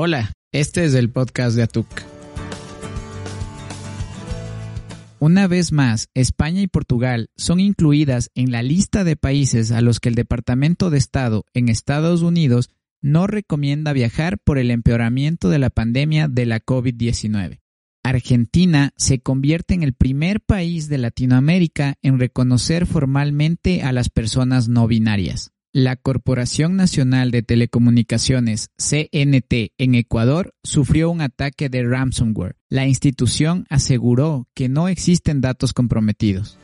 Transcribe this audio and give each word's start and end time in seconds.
Hola, 0.00 0.32
este 0.52 0.84
es 0.84 0.94
el 0.94 1.10
podcast 1.10 1.56
de 1.56 1.64
Atuk. 1.64 1.88
Una 5.18 5.48
vez 5.48 5.72
más, 5.72 6.08
España 6.14 6.62
y 6.62 6.68
Portugal 6.68 7.30
son 7.34 7.58
incluidas 7.58 8.30
en 8.36 8.52
la 8.52 8.62
lista 8.62 9.02
de 9.02 9.16
países 9.16 9.72
a 9.72 9.80
los 9.80 9.98
que 9.98 10.08
el 10.08 10.14
Departamento 10.14 10.90
de 10.90 10.98
Estado 10.98 11.46
en 11.52 11.68
Estados 11.68 12.22
Unidos 12.22 12.70
no 13.00 13.26
recomienda 13.26 13.92
viajar 13.92 14.38
por 14.38 14.58
el 14.58 14.70
empeoramiento 14.70 15.50
de 15.50 15.58
la 15.58 15.68
pandemia 15.68 16.28
de 16.28 16.46
la 16.46 16.60
COVID-19. 16.60 17.58
Argentina 18.04 18.92
se 18.96 19.18
convierte 19.18 19.74
en 19.74 19.82
el 19.82 19.94
primer 19.94 20.40
país 20.40 20.88
de 20.88 20.98
Latinoamérica 20.98 21.96
en 22.02 22.20
reconocer 22.20 22.86
formalmente 22.86 23.82
a 23.82 23.90
las 23.90 24.10
personas 24.10 24.68
no 24.68 24.86
binarias. 24.86 25.50
La 25.74 25.96
Corporación 25.96 26.76
Nacional 26.76 27.30
de 27.30 27.42
Telecomunicaciones, 27.42 28.70
CNT, 28.78 29.74
en 29.76 29.96
Ecuador 29.96 30.54
sufrió 30.64 31.10
un 31.10 31.20
ataque 31.20 31.68
de 31.68 31.86
ransomware. 31.86 32.56
La 32.70 32.86
institución 32.86 33.66
aseguró 33.68 34.48
que 34.54 34.70
no 34.70 34.88
existen 34.88 35.42
datos 35.42 35.74
comprometidos. 35.74 36.58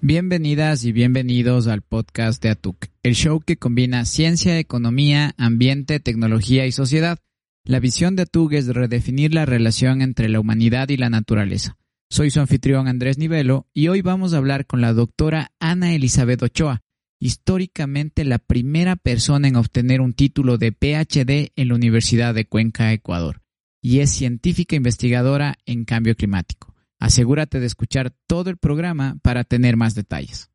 Bienvenidas 0.00 0.84
y 0.84 0.92
bienvenidos 0.92 1.66
al 1.66 1.82
podcast 1.82 2.42
de 2.42 2.48
ATUC, 2.48 2.86
el 3.02 3.14
show 3.14 3.40
que 3.40 3.58
combina 3.58 4.06
ciencia, 4.06 4.58
economía, 4.58 5.34
ambiente, 5.36 6.00
tecnología 6.00 6.64
y 6.64 6.72
sociedad. 6.72 7.18
La 7.64 7.78
visión 7.78 8.16
de 8.16 8.22
ATUC 8.22 8.54
es 8.54 8.68
redefinir 8.68 9.34
la 9.34 9.44
relación 9.44 10.00
entre 10.00 10.30
la 10.30 10.40
humanidad 10.40 10.88
y 10.88 10.96
la 10.96 11.10
naturaleza. 11.10 11.76
Soy 12.12 12.30
su 12.30 12.40
anfitrión 12.40 12.88
Andrés 12.88 13.16
Nivelo 13.16 13.70
y 13.72 13.88
hoy 13.88 14.02
vamos 14.02 14.34
a 14.34 14.36
hablar 14.36 14.66
con 14.66 14.82
la 14.82 14.92
doctora 14.92 15.50
Ana 15.60 15.94
Elizabeth 15.94 16.42
Ochoa, 16.42 16.82
históricamente 17.18 18.26
la 18.26 18.36
primera 18.36 18.96
persona 18.96 19.48
en 19.48 19.56
obtener 19.56 20.02
un 20.02 20.12
título 20.12 20.58
de 20.58 20.72
PhD 20.72 21.52
en 21.56 21.68
la 21.68 21.74
Universidad 21.74 22.34
de 22.34 22.44
Cuenca, 22.44 22.92
Ecuador, 22.92 23.40
y 23.80 24.00
es 24.00 24.10
científica 24.10 24.76
investigadora 24.76 25.56
en 25.64 25.86
cambio 25.86 26.14
climático. 26.14 26.74
Asegúrate 27.00 27.60
de 27.60 27.66
escuchar 27.66 28.12
todo 28.26 28.50
el 28.50 28.58
programa 28.58 29.16
para 29.22 29.44
tener 29.44 29.78
más 29.78 29.94
detalles. 29.94 30.50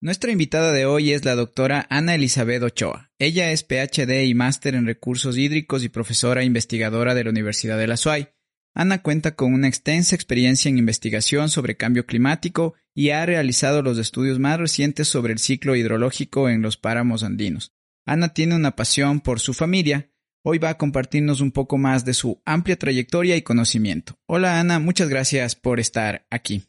Nuestra 0.00 0.32
invitada 0.32 0.72
de 0.72 0.84
hoy 0.84 1.12
es 1.12 1.24
la 1.24 1.36
doctora 1.36 1.86
Ana 1.90 2.16
Elizabeth 2.16 2.64
Ochoa. 2.64 3.12
Ella 3.20 3.52
es 3.52 3.62
PhD 3.62 4.24
y 4.24 4.34
máster 4.34 4.74
en 4.74 4.86
recursos 4.86 5.38
hídricos 5.38 5.84
y 5.84 5.88
profesora 5.88 6.42
investigadora 6.42 7.14
de 7.14 7.22
la 7.22 7.30
Universidad 7.30 7.78
de 7.78 7.86
la 7.86 7.96
SUAY. 7.96 8.30
Ana 8.74 9.02
cuenta 9.02 9.34
con 9.34 9.52
una 9.52 9.68
extensa 9.68 10.14
experiencia 10.14 10.68
en 10.68 10.78
investigación 10.78 11.48
sobre 11.48 11.76
cambio 11.76 12.06
climático 12.06 12.74
y 12.94 13.10
ha 13.10 13.26
realizado 13.26 13.82
los 13.82 13.98
estudios 13.98 14.38
más 14.38 14.58
recientes 14.58 15.08
sobre 15.08 15.32
el 15.32 15.38
ciclo 15.38 15.76
hidrológico 15.76 16.48
en 16.48 16.62
los 16.62 16.76
páramos 16.76 17.22
andinos. 17.22 17.72
Ana 18.06 18.32
tiene 18.34 18.54
una 18.54 18.74
pasión 18.76 19.20
por 19.20 19.40
su 19.40 19.54
familia 19.54 20.12
Hoy 20.44 20.58
va 20.58 20.70
a 20.70 20.78
compartirnos 20.78 21.40
un 21.40 21.52
poco 21.52 21.78
más 21.78 22.04
de 22.04 22.14
su 22.14 22.42
amplia 22.44 22.76
trayectoria 22.76 23.36
y 23.36 23.42
conocimiento. 23.42 24.18
Hola 24.26 24.58
Ana, 24.58 24.80
muchas 24.80 25.08
gracias 25.08 25.54
por 25.54 25.78
estar 25.78 26.26
aquí. 26.30 26.64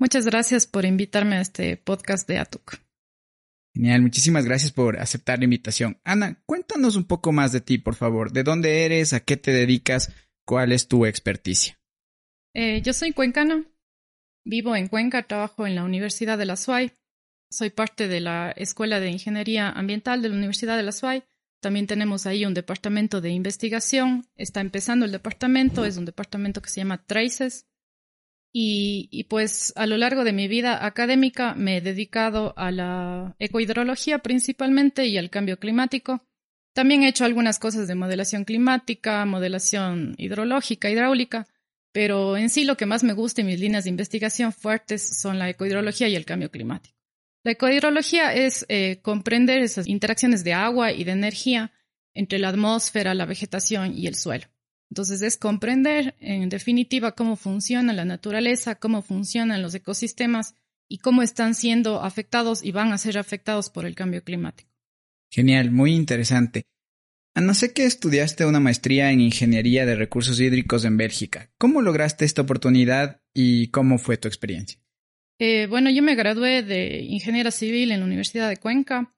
Muchas 0.00 0.26
gracias 0.26 0.66
por 0.66 0.84
invitarme 0.84 1.36
a 1.36 1.40
este 1.40 1.76
podcast 1.76 2.26
de 2.26 2.38
ATUC. 2.38 2.80
Genial, 3.72 4.02
muchísimas 4.02 4.44
gracias 4.44 4.72
por 4.72 4.98
aceptar 4.98 5.38
la 5.38 5.44
invitación. 5.44 6.00
Ana, 6.02 6.42
cuéntanos 6.44 6.96
un 6.96 7.04
poco 7.04 7.30
más 7.30 7.52
de 7.52 7.60
ti, 7.60 7.78
por 7.78 7.94
favor. 7.94 8.32
¿De 8.32 8.42
dónde 8.42 8.84
eres? 8.84 9.12
¿A 9.12 9.20
qué 9.20 9.36
te 9.36 9.52
dedicas? 9.52 10.10
¿Cuál 10.46 10.72
es 10.72 10.88
tu 10.88 11.06
experticia? 11.06 11.78
Eh, 12.54 12.82
yo 12.82 12.92
soy 12.92 13.12
cuencana. 13.12 13.64
Vivo 14.44 14.76
en 14.76 14.88
Cuenca, 14.88 15.22
trabajo 15.22 15.66
en 15.66 15.74
la 15.74 15.84
Universidad 15.84 16.36
de 16.36 16.44
la 16.44 16.56
SUAY. 16.56 16.92
Soy 17.50 17.70
parte 17.70 18.08
de 18.08 18.20
la 18.20 18.50
Escuela 18.50 19.00
de 19.00 19.10
Ingeniería 19.10 19.70
Ambiental 19.70 20.22
de 20.22 20.28
la 20.28 20.36
Universidad 20.36 20.76
de 20.76 20.82
la 20.82 20.92
SUAY 20.92 21.24
también 21.64 21.86
tenemos 21.86 22.26
ahí 22.26 22.44
un 22.44 22.52
departamento 22.52 23.22
de 23.22 23.30
investigación. 23.30 24.26
Está 24.36 24.60
empezando 24.60 25.06
el 25.06 25.12
departamento, 25.12 25.86
es 25.86 25.96
un 25.96 26.04
departamento 26.04 26.60
que 26.60 26.68
se 26.68 26.82
llama 26.82 27.06
Traces. 27.06 27.66
Y, 28.52 29.24
pues 29.30 29.72
a 29.74 29.86
lo 29.86 29.96
largo 29.96 30.24
de 30.24 30.34
mi 30.34 30.46
vida 30.46 30.84
académica 30.84 31.54
me 31.54 31.78
he 31.78 31.80
dedicado 31.80 32.52
a 32.58 32.70
la 32.70 33.34
ecohidrología 33.38 34.18
principalmente 34.18 35.06
y 35.06 35.16
al 35.16 35.30
cambio 35.30 35.58
climático. 35.58 36.26
También 36.74 37.04
he 37.04 37.08
hecho 37.08 37.24
algunas 37.24 37.60
cosas 37.60 37.86
de 37.86 37.94
modelación 37.94 38.44
climática, 38.44 39.24
modelación 39.24 40.16
hidrológica, 40.18 40.90
hidráulica, 40.90 41.46
pero 41.92 42.36
en 42.36 42.50
sí 42.50 42.64
lo 42.64 42.76
que 42.76 42.84
más 42.84 43.04
me 43.04 43.12
gusta 43.12 43.40
y 43.40 43.44
mis 43.44 43.60
líneas 43.60 43.84
de 43.84 43.90
investigación 43.90 44.52
fuertes 44.52 45.20
son 45.20 45.38
la 45.38 45.48
ecohidrología 45.48 46.08
y 46.08 46.16
el 46.16 46.24
cambio 46.24 46.50
climático. 46.50 46.98
La 47.44 47.52
ecohidrología 47.52 48.34
es 48.34 48.66
eh, 48.68 48.98
comprender 49.02 49.62
esas 49.62 49.86
interacciones 49.86 50.42
de 50.42 50.52
agua 50.54 50.90
y 50.90 51.04
de 51.04 51.12
energía 51.12 51.70
entre 52.12 52.40
la 52.40 52.48
atmósfera, 52.48 53.14
la 53.14 53.26
vegetación 53.26 53.96
y 53.96 54.08
el 54.08 54.16
suelo. 54.16 54.46
Entonces 54.90 55.22
es 55.22 55.36
comprender, 55.36 56.16
en 56.18 56.48
definitiva, 56.48 57.12
cómo 57.12 57.36
funciona 57.36 57.92
la 57.92 58.04
naturaleza, 58.04 58.74
cómo 58.74 59.00
funcionan 59.00 59.62
los 59.62 59.74
ecosistemas 59.76 60.56
y 60.88 60.98
cómo 60.98 61.22
están 61.22 61.54
siendo 61.54 62.02
afectados 62.02 62.64
y 62.64 62.72
van 62.72 62.92
a 62.92 62.98
ser 62.98 63.16
afectados 63.16 63.70
por 63.70 63.86
el 63.86 63.94
cambio 63.94 64.24
climático. 64.24 64.73
Genial, 65.30 65.70
muy 65.70 65.92
interesante. 65.92 66.66
Ana, 67.36 67.52
sé 67.52 67.72
que 67.72 67.84
estudiaste 67.84 68.46
una 68.46 68.60
maestría 68.60 69.10
en 69.10 69.20
Ingeniería 69.20 69.84
de 69.86 69.96
Recursos 69.96 70.38
Hídricos 70.38 70.84
en 70.84 70.96
Bélgica. 70.96 71.50
¿Cómo 71.58 71.82
lograste 71.82 72.24
esta 72.24 72.42
oportunidad 72.42 73.20
y 73.34 73.68
cómo 73.68 73.98
fue 73.98 74.16
tu 74.16 74.28
experiencia? 74.28 74.78
Eh, 75.40 75.66
bueno, 75.68 75.90
yo 75.90 76.02
me 76.02 76.14
gradué 76.14 76.62
de 76.62 77.00
ingeniera 77.00 77.50
civil 77.50 77.90
en 77.90 78.00
la 78.00 78.06
Universidad 78.06 78.48
de 78.48 78.58
Cuenca. 78.58 79.12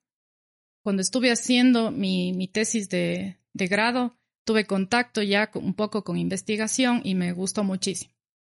Cuando 0.83 1.03
estuve 1.03 1.31
haciendo 1.31 1.91
mi, 1.91 2.49
tesis 2.49 2.89
de, 2.89 3.37
grado, 3.53 4.17
tuve 4.47 4.67
contacto 4.67 5.23
ya 5.23 5.51
un 5.55 5.75
poco 5.75 6.05
con 6.05 6.17
investigación 6.17 7.03
y 7.05 7.15
me 7.15 7.33
gustó 7.33 7.65
muchísimo. 7.65 8.15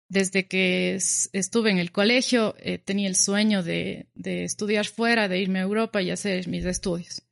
Desde 0.08 0.46
que 0.46 0.94
estuve 0.94 1.70
en 1.70 1.78
el 1.78 1.92
colegio, 1.92 2.54
eh, 2.60 2.78
tenía 2.78 3.08
el 3.08 3.16
sueño 3.16 3.62
de, 3.62 4.08
estudiar 4.24 4.86
fuera, 4.86 5.28
de 5.28 5.40
irme 5.40 5.58
a 5.58 5.62
Europa 5.62 6.00
y 6.00 6.10
hacer 6.10 6.48
mis 6.48 6.64
estudios. 6.64 7.22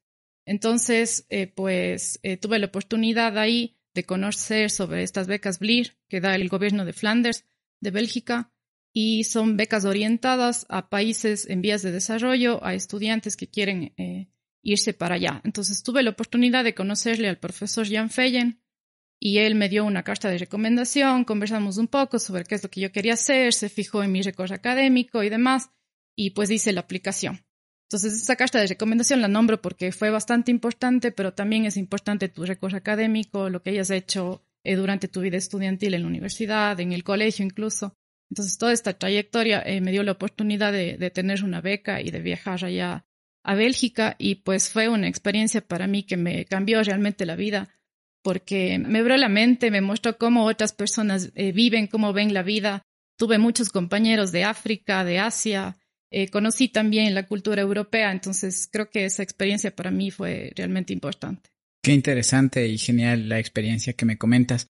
Entonces, 0.48 1.26
eh, 1.28 1.46
pues 1.46 2.20
tuve 2.40 2.58
la 2.58 2.66
oportunidad 2.66 3.38
ahí 3.38 3.76
de 3.94 4.04
conocer 4.04 4.70
sobre 4.70 5.02
estas 5.02 5.26
becas 5.26 5.58
BLIR 5.58 5.96
que 6.08 6.20
da 6.20 6.34
el 6.34 6.48
gobierno 6.48 6.84
de 6.84 6.92
Flanders, 6.92 7.44
de 7.80 7.90
Bélgica, 7.90 8.52
y 8.92 9.24
son 9.24 9.56
becas 9.56 9.84
orientadas 9.84 10.66
a 10.68 10.88
países 10.88 11.48
en 11.48 11.60
vías 11.62 11.82
de 11.82 11.92
desarrollo, 11.92 12.64
a 12.64 12.74
estudiantes 12.74 13.36
que 13.36 13.48
quieren 13.48 13.92
eh, 13.96 14.28
irse 14.62 14.92
para 14.92 15.16
allá. 15.16 15.40
Entonces 15.44 15.82
tuve 15.82 16.02
la 16.02 16.10
oportunidad 16.10 16.64
de 16.64 16.74
conocerle 16.74 17.28
al 17.28 17.38
profesor 17.38 17.86
Jan 17.88 18.10
Feyen 18.10 18.60
y 19.20 19.38
él 19.38 19.54
me 19.54 19.68
dio 19.68 19.84
una 19.84 20.04
carta 20.04 20.30
de 20.30 20.38
recomendación, 20.38 21.24
conversamos 21.24 21.76
un 21.76 21.88
poco 21.88 22.18
sobre 22.18 22.44
qué 22.44 22.54
es 22.54 22.62
lo 22.62 22.70
que 22.70 22.80
yo 22.80 22.92
quería 22.92 23.14
hacer, 23.14 23.52
se 23.52 23.68
fijó 23.68 24.02
en 24.02 24.12
mi 24.12 24.22
récord 24.22 24.52
académico 24.52 25.22
y 25.22 25.28
demás 25.28 25.70
y 26.16 26.30
pues 26.30 26.50
hice 26.50 26.72
la 26.72 26.80
aplicación. 26.80 27.44
Entonces 27.88 28.20
esa 28.22 28.36
carta 28.36 28.60
de 28.60 28.66
recomendación 28.66 29.22
la 29.22 29.28
nombro 29.28 29.62
porque 29.62 29.92
fue 29.92 30.10
bastante 30.10 30.50
importante, 30.50 31.10
pero 31.10 31.32
también 31.32 31.64
es 31.64 31.78
importante 31.78 32.28
tu 32.28 32.44
récord 32.44 32.74
académico, 32.74 33.48
lo 33.48 33.62
que 33.62 33.70
hayas 33.70 33.90
hecho 33.90 34.44
eh, 34.62 34.76
durante 34.76 35.08
tu 35.08 35.22
vida 35.22 35.38
estudiantil 35.38 35.94
en 35.94 36.02
la 36.02 36.08
universidad, 36.08 36.78
en 36.80 36.92
el 36.92 37.02
colegio 37.02 37.46
incluso. 37.46 37.94
Entonces, 38.30 38.58
toda 38.58 38.74
esta 38.74 38.92
trayectoria 38.92 39.62
eh, 39.62 39.80
me 39.80 39.90
dio 39.90 40.02
la 40.02 40.12
oportunidad 40.12 40.70
de, 40.70 41.10
tener 41.10 41.42
una 41.42 41.62
beca 41.62 42.02
y 42.02 42.10
de 42.10 42.20
viajar 42.20 42.62
allá 42.62 43.06
a 43.42 43.54
Bélgica 43.54 44.16
y 44.18 44.34
pues 44.34 44.68
fue 44.68 44.90
una 44.90 45.08
experiencia 45.08 45.62
para 45.62 45.86
mí 45.86 46.02
que 46.02 46.18
me 46.18 46.44
cambió 46.44 46.82
realmente 46.82 47.24
la 47.24 47.36
vida 47.36 47.70
porque 48.22 48.78
me 48.78 48.98
abrió 48.98 49.16
la 49.16 49.30
mente, 49.30 49.70
me 49.70 49.80
mostró 49.80 50.18
cómo 50.18 50.44
otras 50.44 50.74
personas 50.74 51.30
eh, 51.34 51.52
viven, 51.52 51.86
cómo 51.86 52.12
ven 52.12 52.34
la 52.34 52.42
vida. 52.42 52.82
Tuve 53.16 53.38
muchos 53.38 53.70
compañeros 53.70 54.32
de 54.32 54.44
África, 54.44 55.02
de 55.04 55.18
Asia, 55.18 55.78
eh, 56.10 56.28
conocí 56.28 56.68
también 56.68 57.14
la 57.14 57.26
cultura 57.26 57.62
europea, 57.62 58.12
entonces 58.12 58.68
creo 58.70 58.90
que 58.90 59.04
esa 59.04 59.22
experiencia 59.22 59.74
para 59.74 59.90
mí 59.90 60.10
fue 60.10 60.52
realmente 60.56 60.92
importante. 60.92 61.50
Qué 61.82 61.92
interesante 61.92 62.66
y 62.66 62.78
genial 62.78 63.28
la 63.28 63.38
experiencia 63.38 63.92
que 63.92 64.04
me 64.04 64.18
comentas. 64.18 64.68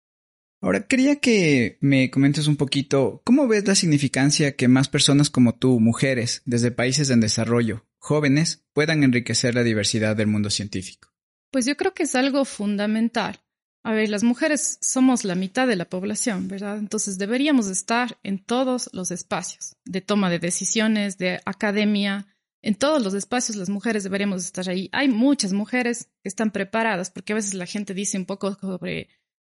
Ahora, 0.61 0.87
quería 0.87 1.17
que 1.17 1.77
me 1.81 2.11
comentes 2.11 2.47
un 2.47 2.57
poquito 2.57 3.21
cómo 3.25 3.49
ves 3.49 3.67
la 3.67 3.75
significancia 3.75 4.55
que 4.55 4.69
más 4.69 4.89
personas 4.89 5.29
como 5.29 5.57
tú, 5.57 5.81
mujeres, 5.81 6.43
desde 6.45 6.71
países 6.71 7.11
en 7.11 7.21
desarrollo, 7.21 7.85
jóvenes 7.99 8.65
puedan 8.73 9.03
enriquecer 9.03 9.57
la 9.57 9.65
diversidad 9.65 10.15
del 10.15 10.29
mundo 10.29 10.51
científico? 10.51 11.13
Pues 11.51 11.67
yo 11.67 11.77
creo 11.77 11.93
que 11.93 12.05
es 12.05 12.15
algo 12.15 12.45
fundamental. 12.45 13.42
A 13.85 13.93
ver, 13.93 14.09
las 14.09 14.23
mujeres 14.23 14.79
somos 14.81 15.25
la 15.25 15.35
mitad 15.35 15.67
de 15.67 15.77
la 15.77 15.87
población, 15.87 16.47
¿verdad? 16.49 16.79
Entonces 16.79 17.19
deberíamos 17.19 17.67
estar 17.67 18.19
en 18.23 18.39
todos 18.39 18.89
los 18.93 19.11
espacios 19.11 19.77
de 19.85 20.01
toma 20.01 20.31
de 20.31 20.39
decisiones, 20.39 21.19
de 21.19 21.41
academia, 21.45 22.27
en 22.63 22.77
todos 22.77 23.03
los 23.03 23.15
espacios 23.15 23.57
las 23.57 23.69
mujeres 23.69 24.05
deberíamos 24.05 24.45
estar 24.45 24.69
ahí. 24.69 24.89
Hay 24.93 25.09
muchas 25.09 25.53
mujeres 25.53 26.09
que 26.23 26.29
están 26.29 26.53
preparadas, 26.53 27.11
porque 27.11 27.33
a 27.33 27.37
veces 27.37 27.55
la 27.55 27.67
gente 27.67 27.93
dice 27.93 28.17
un 28.17 28.25
poco 28.25 28.55
sobre, 28.55 29.09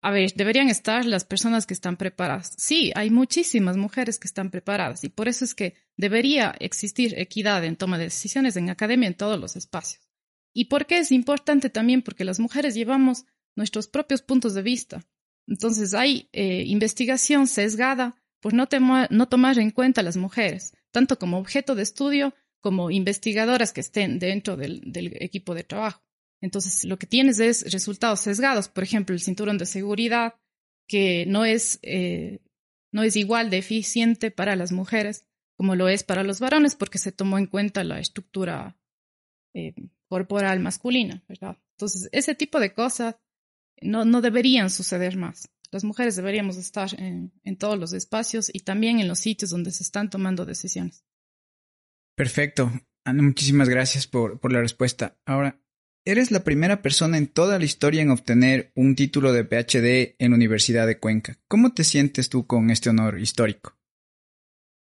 a 0.00 0.10
ver, 0.10 0.32
deberían 0.34 0.70
estar 0.70 1.04
las 1.04 1.26
personas 1.26 1.66
que 1.66 1.74
están 1.74 1.98
preparadas. 1.98 2.54
Sí, 2.56 2.92
hay 2.94 3.10
muchísimas 3.10 3.76
mujeres 3.76 4.18
que 4.18 4.26
están 4.26 4.50
preparadas 4.50 5.04
y 5.04 5.10
por 5.10 5.28
eso 5.28 5.44
es 5.44 5.54
que 5.54 5.74
debería 5.98 6.54
existir 6.60 7.18
equidad 7.18 7.62
en 7.64 7.76
toma 7.76 7.98
de 7.98 8.04
decisiones 8.04 8.56
en 8.56 8.70
academia 8.70 9.06
en 9.06 9.14
todos 9.14 9.38
los 9.38 9.54
espacios. 9.54 10.08
¿Y 10.54 10.66
por 10.66 10.86
qué 10.86 10.98
es 10.98 11.12
importante 11.12 11.68
también? 11.68 12.00
Porque 12.00 12.24
las 12.24 12.40
mujeres 12.40 12.74
llevamos 12.74 13.26
nuestros 13.56 13.88
propios 13.88 14.22
puntos 14.22 14.54
de 14.54 14.62
vista. 14.62 15.06
Entonces 15.46 15.94
hay 15.94 16.28
eh, 16.32 16.64
investigación 16.66 17.46
sesgada 17.46 18.16
por 18.40 18.54
no, 18.54 18.66
no 19.10 19.28
tomar 19.28 19.58
en 19.58 19.70
cuenta 19.70 20.00
a 20.00 20.04
las 20.04 20.16
mujeres, 20.16 20.74
tanto 20.90 21.18
como 21.18 21.38
objeto 21.38 21.74
de 21.74 21.82
estudio 21.82 22.34
como 22.60 22.90
investigadoras 22.90 23.72
que 23.72 23.80
estén 23.80 24.18
dentro 24.18 24.56
del, 24.56 24.82
equipo 25.20 25.54
de 25.54 25.64
trabajo. 25.64 26.02
Entonces, 26.40 26.84
lo 26.84 26.98
que 26.98 27.06
tienes 27.06 27.38
es 27.38 27.70
resultados 27.72 28.20
sesgados. 28.20 28.68
Por 28.68 28.84
ejemplo, 28.84 29.14
el 29.14 29.20
cinturón 29.20 29.58
de 29.58 29.66
seguridad, 29.66 30.34
que 30.88 31.26
no 31.26 31.44
es, 31.44 31.78
eh, 31.82 32.40
no 32.90 33.02
es 33.02 33.16
igual 33.16 33.50
de 33.50 33.58
eficiente 33.58 34.30
para 34.30 34.56
las 34.56 34.72
mujeres 34.72 35.26
como 35.56 35.76
lo 35.76 35.88
es 35.88 36.02
para 36.02 36.24
los 36.24 36.40
varones, 36.40 36.74
porque 36.74 36.98
se 36.98 37.12
tomó 37.12 37.38
en 37.38 37.46
cuenta 37.46 37.84
la 37.84 38.00
estructura 38.00 38.76
eh, 39.54 39.74
corporal 40.08 40.60
masculina. 40.60 41.22
Entonces, 41.28 42.08
ese 42.12 42.34
tipo 42.34 42.60
de 42.60 42.72
cosas 42.72 43.16
no, 43.80 44.04
no 44.04 44.20
deberían 44.20 44.70
suceder 44.70 45.16
más. 45.16 45.48
Las 45.70 45.84
mujeres 45.84 46.16
deberíamos 46.16 46.56
estar 46.56 46.88
en, 47.00 47.32
en 47.42 47.56
todos 47.56 47.78
los 47.78 47.92
espacios 47.92 48.50
y 48.52 48.60
también 48.60 49.00
en 49.00 49.08
los 49.08 49.18
sitios 49.18 49.50
donde 49.50 49.72
se 49.72 49.82
están 49.82 50.08
tomando 50.08 50.44
decisiones. 50.44 51.04
Perfecto. 52.14 52.70
Ana, 53.04 53.22
muchísimas 53.22 53.68
gracias 53.68 54.06
por, 54.06 54.38
por 54.38 54.52
la 54.52 54.60
respuesta. 54.60 55.18
Ahora, 55.26 55.60
eres 56.04 56.30
la 56.30 56.44
primera 56.44 56.80
persona 56.80 57.18
en 57.18 57.26
toda 57.26 57.58
la 57.58 57.64
historia 57.64 58.02
en 58.02 58.10
obtener 58.10 58.72
un 58.74 58.94
título 58.94 59.32
de 59.32 59.44
PhD 59.44 60.14
en 60.18 60.30
la 60.30 60.36
Universidad 60.36 60.86
de 60.86 60.98
Cuenca. 60.98 61.38
¿Cómo 61.48 61.74
te 61.74 61.84
sientes 61.84 62.28
tú 62.28 62.46
con 62.46 62.70
este 62.70 62.90
honor 62.90 63.18
histórico? 63.18 63.76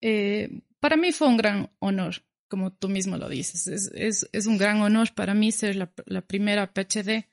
Eh, 0.02 0.62
para 0.80 0.98
mí 0.98 1.12
fue 1.12 1.28
un 1.28 1.38
gran 1.38 1.72
honor, 1.80 2.24
como 2.48 2.72
tú 2.72 2.90
mismo 2.90 3.18
lo 3.18 3.28
dices. 3.28 3.68
Es, 3.68 3.92
es, 3.96 4.30
es 4.32 4.46
un 4.46 4.58
gran 4.58 4.82
honor 4.82 5.14
para 5.16 5.34
mí 5.34 5.52
ser 5.52 5.76
la, 5.76 5.92
la 6.06 6.22
primera 6.22 6.72
PhD 6.72 7.26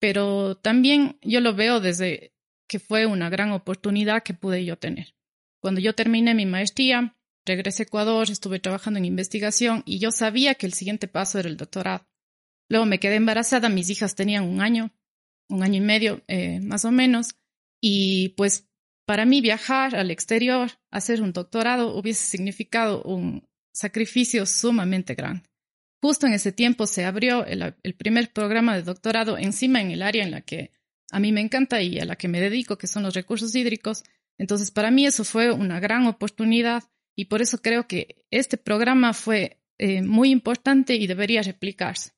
pero 0.00 0.56
también 0.56 1.18
yo 1.22 1.40
lo 1.40 1.54
veo 1.54 1.78
desde 1.78 2.34
que 2.66 2.78
fue 2.78 3.06
una 3.06 3.30
gran 3.30 3.52
oportunidad 3.52 4.22
que 4.22 4.34
pude 4.34 4.64
yo 4.64 4.76
tener. 4.76 5.14
Cuando 5.60 5.80
yo 5.80 5.94
terminé 5.94 6.34
mi 6.34 6.46
maestría, 6.46 7.16
regresé 7.44 7.82
a 7.82 7.86
Ecuador, 7.86 8.30
estuve 8.30 8.58
trabajando 8.60 8.98
en 8.98 9.04
investigación 9.04 9.82
y 9.84 9.98
yo 9.98 10.10
sabía 10.10 10.54
que 10.54 10.66
el 10.66 10.72
siguiente 10.72 11.06
paso 11.06 11.38
era 11.38 11.48
el 11.48 11.56
doctorado. 11.56 12.06
Luego 12.68 12.86
me 12.86 12.98
quedé 12.98 13.16
embarazada, 13.16 13.68
mis 13.68 13.90
hijas 13.90 14.14
tenían 14.14 14.44
un 14.44 14.60
año, 14.60 14.92
un 15.48 15.62
año 15.62 15.76
y 15.76 15.80
medio 15.80 16.22
eh, 16.28 16.60
más 16.60 16.84
o 16.84 16.92
menos, 16.92 17.34
y 17.80 18.30
pues 18.30 18.68
para 19.06 19.24
mí 19.24 19.40
viajar 19.40 19.96
al 19.96 20.12
exterior, 20.12 20.70
hacer 20.90 21.20
un 21.20 21.32
doctorado, 21.32 21.96
hubiese 21.96 22.24
significado 22.24 23.02
un 23.02 23.44
sacrificio 23.72 24.46
sumamente 24.46 25.14
grande. 25.14 25.49
Justo 26.02 26.26
en 26.26 26.32
ese 26.32 26.52
tiempo 26.52 26.86
se 26.86 27.04
abrió 27.04 27.44
el, 27.44 27.94
primer 27.94 28.32
programa 28.32 28.74
de 28.74 28.82
doctorado 28.82 29.36
encima 29.36 29.82
en 29.82 29.90
el 29.90 30.02
área 30.02 30.24
en 30.24 30.30
la 30.30 30.40
que 30.40 30.70
a 31.10 31.20
mí 31.20 31.30
me 31.30 31.42
encanta 31.42 31.82
y 31.82 31.98
a 31.98 32.06
la 32.06 32.16
que 32.16 32.28
me 32.28 32.40
dedico, 32.40 32.78
que 32.78 32.86
son 32.86 33.02
los 33.02 33.14
recursos 33.14 33.54
hídricos. 33.54 34.02
Entonces, 34.38 34.70
para 34.70 34.90
mí 34.90 35.04
eso 35.04 35.24
fue 35.24 35.52
una 35.52 35.78
gran 35.78 36.06
oportunidad 36.06 36.84
y 37.14 37.26
por 37.26 37.42
eso 37.42 37.60
creo 37.60 37.86
que 37.86 38.24
este 38.30 38.56
programa 38.56 39.12
fue 39.12 39.58
eh, 39.76 40.00
muy 40.00 40.30
importante 40.30 40.94
y 40.94 41.06
debería 41.06 41.42
replicarse. 41.42 42.12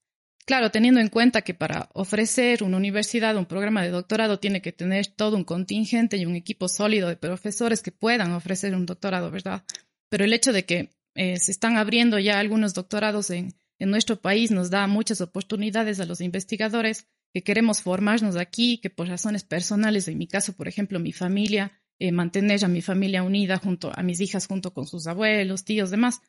Claro, 0.44 0.70
teniendo 0.70 1.00
en 1.00 1.08
cuenta 1.08 1.43
que 1.43 1.55
para 1.55 1.88
ofrecer 1.93 2.62
una 2.62 2.76
universidad 2.76 3.37
un 3.37 3.46
programa 3.46 3.82
de 3.82 3.90
doctorado 3.90 4.38
tiene 4.38 4.61
que 4.61 4.73
tener 4.73 5.06
todo 5.06 5.37
un 5.37 5.44
contingente 5.44 6.17
y 6.17 6.26
un 6.26 6.37
equipo 6.37 6.69
sólido 6.69 7.08
de 7.08 7.17
profesores 7.17 7.82
que 7.82 7.93
puedan 7.93 8.32
ofrecer 8.32 8.75
un 8.75 8.87
doctorado, 8.87 9.31
¿verdad? 9.31 9.64
Pero 10.08 10.25
el 10.25 10.32
hecho 10.32 10.52
de 10.52 10.64
que 10.64 10.90
eh, 11.14 11.38
se 11.38 11.50
están 11.50 11.76
abriendo 11.76 12.19
ya 12.19 12.38
algunos 12.38 12.75
doctorados 12.75 13.31
en, 13.31 13.55
en 13.82 13.90
nuestro 13.90 14.20
país 14.20 14.52
nos 14.52 14.70
da 14.70 14.87
muchas 14.87 15.20
oportunidades 15.20 15.99
a 15.99 16.06
los 16.06 16.20
investigadores 16.20 17.08
que 17.34 17.43
queremos 17.43 17.82
formarnos 17.82 18.37
aquí, 18.37 18.79
que 18.79 18.90
por 18.90 19.08
razones 19.08 19.43
personales, 19.43 20.06
en 20.06 20.19
mi 20.19 20.29
caso, 20.29 20.52
por 20.52 20.69
ejemplo, 20.69 21.00
mi 21.00 21.12
familia, 21.12 21.73
eh, 21.99 22.12
mantener 22.12 22.64
a 22.64 22.69
mi 22.69 22.81
familia 22.81 23.25
unida 23.25 23.58
junto 23.58 23.90
a 23.93 24.02
mis 24.05 24.20
hijas, 24.20 24.46
junto 24.46 24.73
con 24.73 24.87
sus 24.87 25.08
abuelos, 25.08 25.64
tíos, 25.64 25.90
demás. 25.90 26.20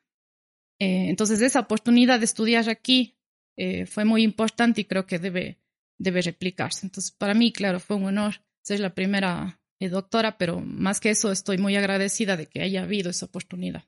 Eh, 0.79 1.09
entonces, 1.09 1.41
esa 1.41 1.59
oportunidad 1.59 2.17
de 2.17 2.25
estudiar 2.25 2.67
aquí 2.69 3.19
eh, 3.55 3.85
fue 3.85 4.03
muy 4.03 4.23
importante 4.23 4.81
y 4.81 4.85
creo 4.85 5.05
que 5.05 5.19
debe, 5.19 5.59
debe 5.99 6.23
replicarse. 6.23 6.87
Entonces, 6.87 7.11
para 7.11 7.35
mí, 7.35 7.53
claro, 7.53 7.79
fue 7.79 7.97
un 7.97 8.05
honor 8.05 8.41
ser 8.63 8.79
la 8.79 8.95
primera 8.95 9.59
doctora, 9.79 10.37
pero 10.39 10.59
más 10.61 10.99
que 10.99 11.11
eso, 11.11 11.31
estoy 11.31 11.59
muy 11.59 11.75
agradecida 11.75 12.35
de 12.35 12.47
que 12.47 12.61
haya 12.61 12.83
habido 12.83 13.11
esa 13.11 13.25
oportunidad. 13.27 13.83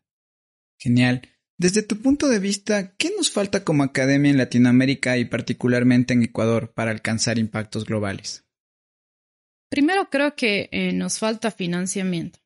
Genial. 0.78 1.22
Desde 1.58 1.84
tu 1.84 2.02
punto 2.02 2.28
de 2.28 2.40
vista, 2.40 2.96
¿qué 2.98 3.12
nos 3.16 3.32
falta 3.32 3.64
como 3.64 3.84
academia 3.84 4.30
en 4.30 4.38
Latinoamérica 4.38 5.18
y 5.18 5.26
particularmente 5.26 6.14
en 6.14 6.24
Ecuador 6.24 6.74
para 6.74 6.92
alcanzar 6.92 7.38
impactos 7.38 7.86
globales? 7.86 8.46
Primero 9.70 10.10
creo 10.10 10.36
que 10.36 10.70
eh, 10.72 10.92
nos 10.92 11.20
falta 11.20 11.52
financiamiento. 11.52 12.40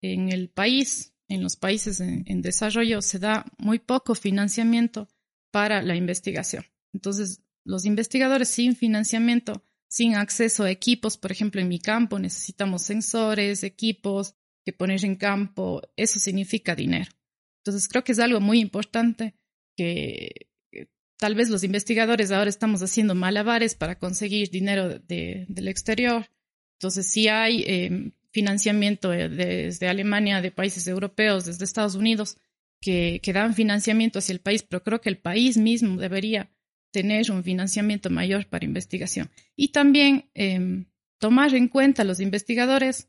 En 0.00 0.32
el 0.32 0.48
país, 0.48 1.14
en 1.28 1.42
los 1.42 1.56
países 1.56 2.00
en, 2.00 2.42
desarrollo, 2.42 3.02
se 3.02 3.18
da 3.18 3.44
muy 3.58 3.78
poco 3.78 4.14
financiamiento 4.14 5.08
para 5.52 5.82
la 5.82 5.94
investigación. 5.94 6.64
Entonces, 6.92 7.42
los 7.64 7.84
investigadores 7.84 8.48
sin 8.48 8.74
financiamiento, 8.74 9.62
sin 9.88 10.16
acceso 10.16 10.64
a 10.64 10.70
equipos, 10.70 11.16
por 11.16 11.30
ejemplo, 11.30 11.60
en 11.60 11.68
mi 11.68 11.78
campo 11.78 12.18
necesitamos 12.18 12.82
sensores, 12.82 13.62
equipos 13.62 14.34
que 14.64 14.72
poner 14.72 15.04
en 15.04 15.16
campo, 15.16 15.82
eso 15.96 16.18
significa 16.18 16.74
dinero. 16.74 17.10
Entonces 17.64 17.88
creo 17.88 18.04
que 18.04 18.12
es 18.12 18.18
algo 18.18 18.40
muy 18.40 18.60
importante 18.60 19.34
que, 19.76 20.48
tal 21.18 21.36
vez 21.36 21.48
los 21.48 21.62
investigadores 21.62 22.32
ahora 22.32 22.50
estamos 22.50 22.82
haciendo 22.82 23.14
malabares 23.14 23.76
para 23.76 23.96
conseguir 23.96 24.50
dinero 24.50 24.98
del 24.98 25.68
exterior. 25.68 26.28
Entonces 26.80 27.06
sí 27.06 27.28
hay 27.28 27.62
em, 27.64 28.10
financiamiento 28.32 29.10
desde 29.10 29.88
Alemania, 29.88 30.40
de 30.40 30.50
países 30.50 30.88
europeos, 30.88 31.44
desde 31.44 31.64
Estados 31.64 31.94
Unidos, 31.94 32.38
que, 32.80 33.20
que 33.22 33.32
dan 33.32 33.54
financiamiento 33.54 34.18
hacia 34.18 34.32
el 34.32 34.40
país, 34.40 34.64
pero 34.64 34.82
creo 34.82 35.00
que 35.00 35.10
el 35.10 35.18
país 35.18 35.56
mismo 35.56 35.96
debería 36.00 36.50
tener 36.90 37.30
un 37.30 37.44
financiamiento 37.44 38.10
mayor 38.10 38.46
para 38.46 38.64
investigación. 38.64 39.30
Y 39.54 39.68
también 39.68 40.28
em, 40.34 40.86
tomar 41.18 41.54
en 41.54 41.68
cuenta 41.68 42.02
a 42.02 42.04
los 42.04 42.18
investigadores 42.18 43.08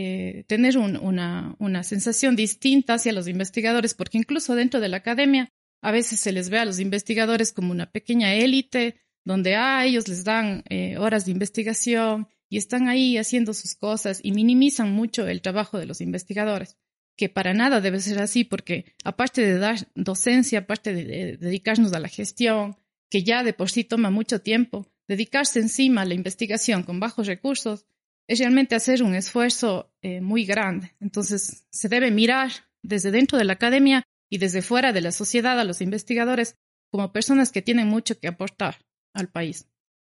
eh, 0.00 0.44
tener 0.46 0.78
una, 0.78 1.82
sensación 1.82 2.36
distinta 2.36 2.94
hacia 2.94 3.12
los 3.12 3.26
investigadores, 3.26 3.94
porque 3.94 4.18
incluso 4.18 4.54
dentro 4.54 4.78
de 4.78 4.88
la 4.88 4.98
academia 4.98 5.48
a 5.82 5.90
veces 5.90 6.20
se 6.20 6.30
les 6.30 6.50
ve 6.50 6.60
a 6.60 6.64
los 6.64 6.78
investigadores 6.78 7.52
como 7.52 7.72
una 7.72 7.90
pequeña 7.90 8.32
élite, 8.32 9.00
donde 9.24 9.56
a 9.56 9.84
ellos 9.84 10.06
les 10.06 10.22
dan 10.22 10.62
eh, 10.68 10.98
horas 10.98 11.24
de 11.24 11.32
investigación 11.32 12.28
y 12.48 12.58
están 12.58 12.86
ahí 12.86 13.18
haciendo 13.18 13.52
sus 13.54 13.74
cosas 13.74 14.20
y 14.22 14.30
minimizan 14.30 14.92
mucho 14.92 15.26
el 15.26 15.42
trabajo 15.42 15.80
de 15.80 15.86
los 15.86 16.00
investigadores, 16.00 16.76
que 17.16 17.28
para 17.28 17.52
nada 17.52 17.80
debe 17.80 17.98
ser 17.98 18.20
así, 18.20 18.44
porque 18.44 18.94
aparte 19.02 19.44
de 19.44 19.58
dar 19.58 19.88
docencia, 19.96 20.60
aparte 20.60 20.94
de 20.94 21.36
dedicarnos 21.38 21.92
a 21.92 21.98
la 21.98 22.08
gestión, 22.08 22.76
que 23.10 23.24
ya 23.24 23.42
de 23.42 23.52
por 23.52 23.68
sí 23.68 23.82
toma 23.82 24.10
mucho 24.10 24.42
tiempo, 24.42 24.86
dedicarse 25.08 25.58
encima 25.58 26.02
a 26.02 26.04
la 26.04 26.14
investigación 26.14 26.84
con 26.84 27.00
bajos 27.00 27.26
recursos 27.26 27.84
es 28.28 28.38
realmente 28.38 28.76
hacer 28.76 29.02
un 29.02 29.14
esfuerzo 29.14 29.90
eh, 30.02 30.20
muy 30.20 30.44
grande. 30.44 30.94
Entonces, 31.00 31.64
se 31.70 31.88
debe 31.88 32.10
mirar 32.10 32.52
desde 32.82 33.10
dentro 33.10 33.38
de 33.38 33.44
la 33.44 33.54
academia 33.54 34.04
y 34.30 34.38
desde 34.38 34.62
fuera 34.62 34.92
de 34.92 35.00
la 35.00 35.12
sociedad 35.12 35.58
a 35.58 35.64
los 35.64 35.80
investigadores 35.80 36.54
como 36.90 37.12
personas 37.12 37.50
que 37.50 37.62
tienen 37.62 37.88
mucho 37.88 38.18
que 38.20 38.28
aportar 38.28 38.76
al 39.14 39.28
país. 39.28 39.66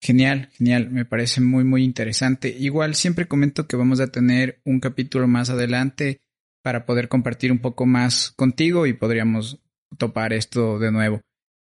Genial, 0.01 0.49
genial, 0.53 0.89
me 0.89 1.05
parece 1.05 1.41
muy, 1.41 1.63
muy 1.63 1.83
interesante. 1.83 2.49
Igual 2.49 2.95
siempre 2.95 3.27
comento 3.27 3.67
que 3.67 3.77
vamos 3.77 3.99
a 3.99 4.11
tener 4.11 4.59
un 4.65 4.79
capítulo 4.79 5.27
más 5.27 5.49
adelante 5.49 6.21
para 6.63 6.85
poder 6.85 7.07
compartir 7.07 7.51
un 7.51 7.59
poco 7.59 7.85
más 7.85 8.31
contigo 8.31 8.87
y 8.87 8.93
podríamos 8.93 9.59
topar 9.97 10.33
esto 10.33 10.79
de 10.79 10.91
nuevo. 10.91 11.21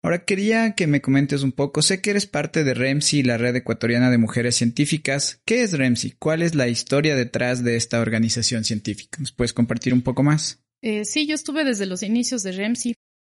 Ahora 0.06 0.24
quería 0.24 0.76
que 0.76 0.86
me 0.86 1.00
comentes 1.00 1.42
un 1.42 1.50
poco. 1.50 1.82
Sé 1.82 2.00
que 2.00 2.10
eres 2.10 2.28
parte 2.28 2.62
de 2.62 2.74
REMSI, 2.74 3.24
la 3.24 3.38
Red 3.38 3.56
Ecuatoriana 3.56 4.08
de 4.08 4.18
Mujeres 4.18 4.54
Científicas. 4.54 5.42
¿Qué 5.44 5.64
es 5.64 5.72
REMSI? 5.72 6.12
¿Cuál 6.12 6.42
es 6.42 6.54
la 6.54 6.68
historia 6.68 7.16
detrás 7.16 7.64
de 7.64 7.74
esta 7.74 7.98
organización 7.98 8.62
científica? 8.62 9.18
¿Nos 9.18 9.32
puedes 9.32 9.52
compartir 9.52 9.92
un 9.92 10.02
poco 10.02 10.22
más? 10.22 10.62
Eh, 10.80 11.04
sí, 11.04 11.26
yo 11.26 11.34
estuve 11.34 11.64
desde 11.64 11.86
los 11.86 12.04
inicios 12.04 12.44
de 12.44 12.52
REMSI. 12.52 12.94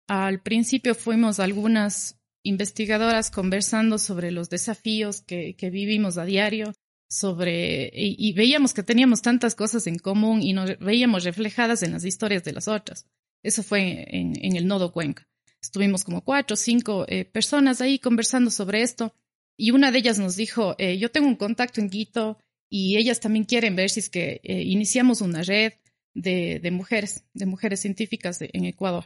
al 0.07 0.43
principio 0.43 0.93
fuimos 0.93 1.39
algunas 1.39 2.19
investigadoras 2.43 3.31
conversando 3.31 3.97
sobre 3.97 4.29
los 4.29 4.51
desafíos 4.51 5.21
que, 5.21 5.55
vivimos 5.71 6.19
a 6.19 6.25
diario, 6.25 6.71
sobre, 7.09 7.89
y, 7.95 8.31
veíamos 8.33 8.75
que 8.75 8.83
teníamos 8.83 9.23
tantas 9.23 9.55
cosas 9.55 9.87
en 9.87 9.97
común 9.97 10.43
y 10.43 10.53
nos 10.53 10.77
veíamos 10.77 11.23
reflejadas 11.23 11.81
en 11.81 11.93
las 11.93 12.05
historias 12.05 12.43
de 12.43 12.53
las 12.53 12.67
otras. 12.67 13.07
Eso 13.41 13.63
fue 13.63 14.05
en, 14.15 14.55
el 14.55 14.67
nodo 14.67 14.91
Cuenca. 14.91 15.25
Estuvimos 15.61 16.03
como 16.03 16.23
cuatro 16.23 16.53
o 16.53 16.57
cinco 16.57 17.05
eh, 17.07 17.25
personas 17.25 17.81
ahí 17.81 17.99
conversando 17.99 18.49
sobre 18.49 18.81
esto 18.81 19.13
y 19.57 19.71
una 19.71 19.91
de 19.91 19.99
ellas 19.99 20.17
nos 20.17 20.35
dijo, 20.35 20.75
eh, 20.77 20.97
yo 20.97 21.11
tengo 21.11 21.27
un 21.27 21.35
contacto 21.35 21.81
en 21.81 21.89
Quito 21.89 22.37
y 22.69 22.97
ellas 22.97 23.19
también 23.19 23.45
quieren 23.45 23.75
ver 23.75 23.89
si 23.89 23.99
es 23.99 24.09
que 24.09 24.39
eh, 24.43 24.61
iniciamos 24.63 25.21
una 25.21 25.43
red 25.43 25.73
de, 26.13 26.69
mujeres, 26.71 27.25
de 27.33 27.45
mujeres 27.45 27.81
científicas 27.81 28.39
en 28.41 28.65
Ecuador. 28.65 29.05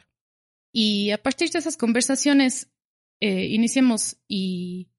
Y 0.72 1.12
a 1.12 1.22
partir 1.22 1.50
de 1.52 1.60
esas 1.60 1.78
conversaciones 1.78 2.70
iniciamos 3.20 4.18
y, 4.28 4.90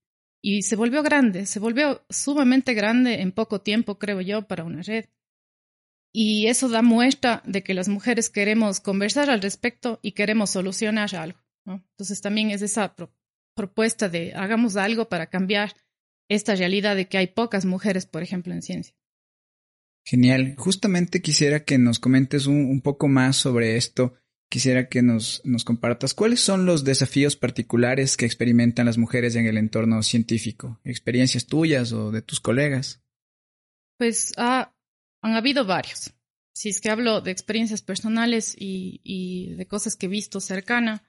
y 0.40 0.62
se 0.62 0.76
volvió 0.76 1.02
grande, 1.02 1.46
se 1.46 1.58
volvió 1.58 2.04
sumamente 2.08 2.74
grande 2.74 3.20
en 3.22 3.32
poco 3.32 3.60
tiempo, 3.60 3.98
creo 3.98 4.20
yo, 4.20 4.46
para 4.46 4.64
una 4.64 4.82
red. 4.82 5.06
Y 6.12 6.46
eso 6.46 6.68
da 6.68 6.82
muestra 6.82 7.42
de 7.46 7.62
que 7.62 7.74
las 7.74 7.88
mujeres 7.88 8.30
queremos 8.30 8.78
conversar 8.80 9.30
al 9.30 9.42
respecto 9.42 10.00
y 10.00 10.12
queremos 10.12 10.50
solucionar 10.50 11.14
algo. 11.16 11.43
Entonces 11.66 12.20
también 12.20 12.50
es 12.50 12.62
esa 12.62 12.94
propuesta 13.54 14.08
de 14.08 14.34
hagamos 14.34 14.76
algo 14.76 15.08
para 15.08 15.28
cambiar 15.28 15.74
esta 16.28 16.54
realidad 16.54 16.96
de 16.96 17.08
que 17.08 17.18
hay 17.18 17.28
pocas 17.28 17.64
mujeres, 17.64 18.06
por 18.06 18.22
ejemplo, 18.22 18.52
en 18.52 18.62
ciencia. 18.62 18.94
Genial. 20.04 20.54
Justamente 20.56 21.22
quisiera 21.22 21.64
que 21.64 21.78
nos 21.78 21.98
comentes 21.98 22.46
un, 22.46 22.80
poco 22.82 23.08
más 23.08 23.36
sobre 23.36 23.76
esto. 23.76 24.14
Quisiera 24.50 24.88
que 24.88 25.02
nos, 25.02 25.40
nos, 25.44 25.64
compartas 25.64 26.12
cuáles 26.12 26.40
son 26.40 26.66
los 26.66 26.84
desafíos 26.84 27.36
particulares 27.36 28.16
que 28.16 28.26
experimentan 28.26 28.86
las 28.86 28.98
mujeres 28.98 29.34
en 29.36 29.46
el 29.46 29.56
entorno 29.56 30.02
científico, 30.02 30.78
experiencias 30.84 31.46
tuyas 31.46 31.92
o 31.92 32.10
de 32.10 32.20
tus 32.20 32.40
colegas. 32.40 33.02
Pues 33.98 34.32
han 34.36 34.68
habido 35.22 35.64
varios. 35.64 36.12
Si 36.54 36.68
es 36.68 36.80
que 36.80 36.90
hablo 36.90 37.20
de 37.20 37.30
experiencias 37.30 37.82
personales 37.82 38.54
y, 38.56 39.00
y 39.02 39.54
de 39.54 39.66
cosas 39.66 39.96
que 39.96 40.06
he 40.06 40.10
visto 40.10 40.40
cercana, 40.40 41.02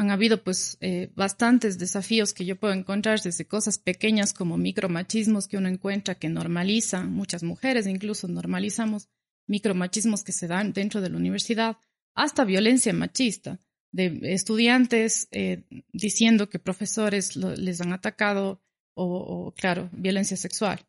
han 0.00 0.10
habido 0.10 0.42
pues 0.42 0.78
eh, 0.80 1.12
bastantes 1.14 1.78
desafíos 1.78 2.32
que 2.32 2.46
yo 2.46 2.58
puedo 2.58 2.72
encontrar 2.72 3.20
desde 3.20 3.46
cosas 3.46 3.76
pequeñas 3.76 4.32
como 4.32 4.56
micromachismos 4.56 5.46
que 5.46 5.58
uno 5.58 5.68
encuentra 5.68 6.14
que 6.14 6.30
normalizan, 6.30 7.12
muchas 7.12 7.42
mujeres 7.42 7.86
incluso 7.86 8.26
normalizamos 8.26 9.10
micromachismos 9.46 10.24
que 10.24 10.32
se 10.32 10.46
dan 10.46 10.72
dentro 10.72 11.02
de 11.02 11.10
la 11.10 11.18
universidad, 11.18 11.76
hasta 12.14 12.46
violencia 12.46 12.94
machista 12.94 13.60
de 13.92 14.20
estudiantes 14.22 15.28
eh, 15.32 15.64
diciendo 15.92 16.48
que 16.48 16.58
profesores 16.58 17.36
les 17.36 17.82
han 17.82 17.92
atacado 17.92 18.62
o, 18.94 19.04
o, 19.04 19.52
claro, 19.52 19.90
violencia 19.92 20.38
sexual. 20.38 20.80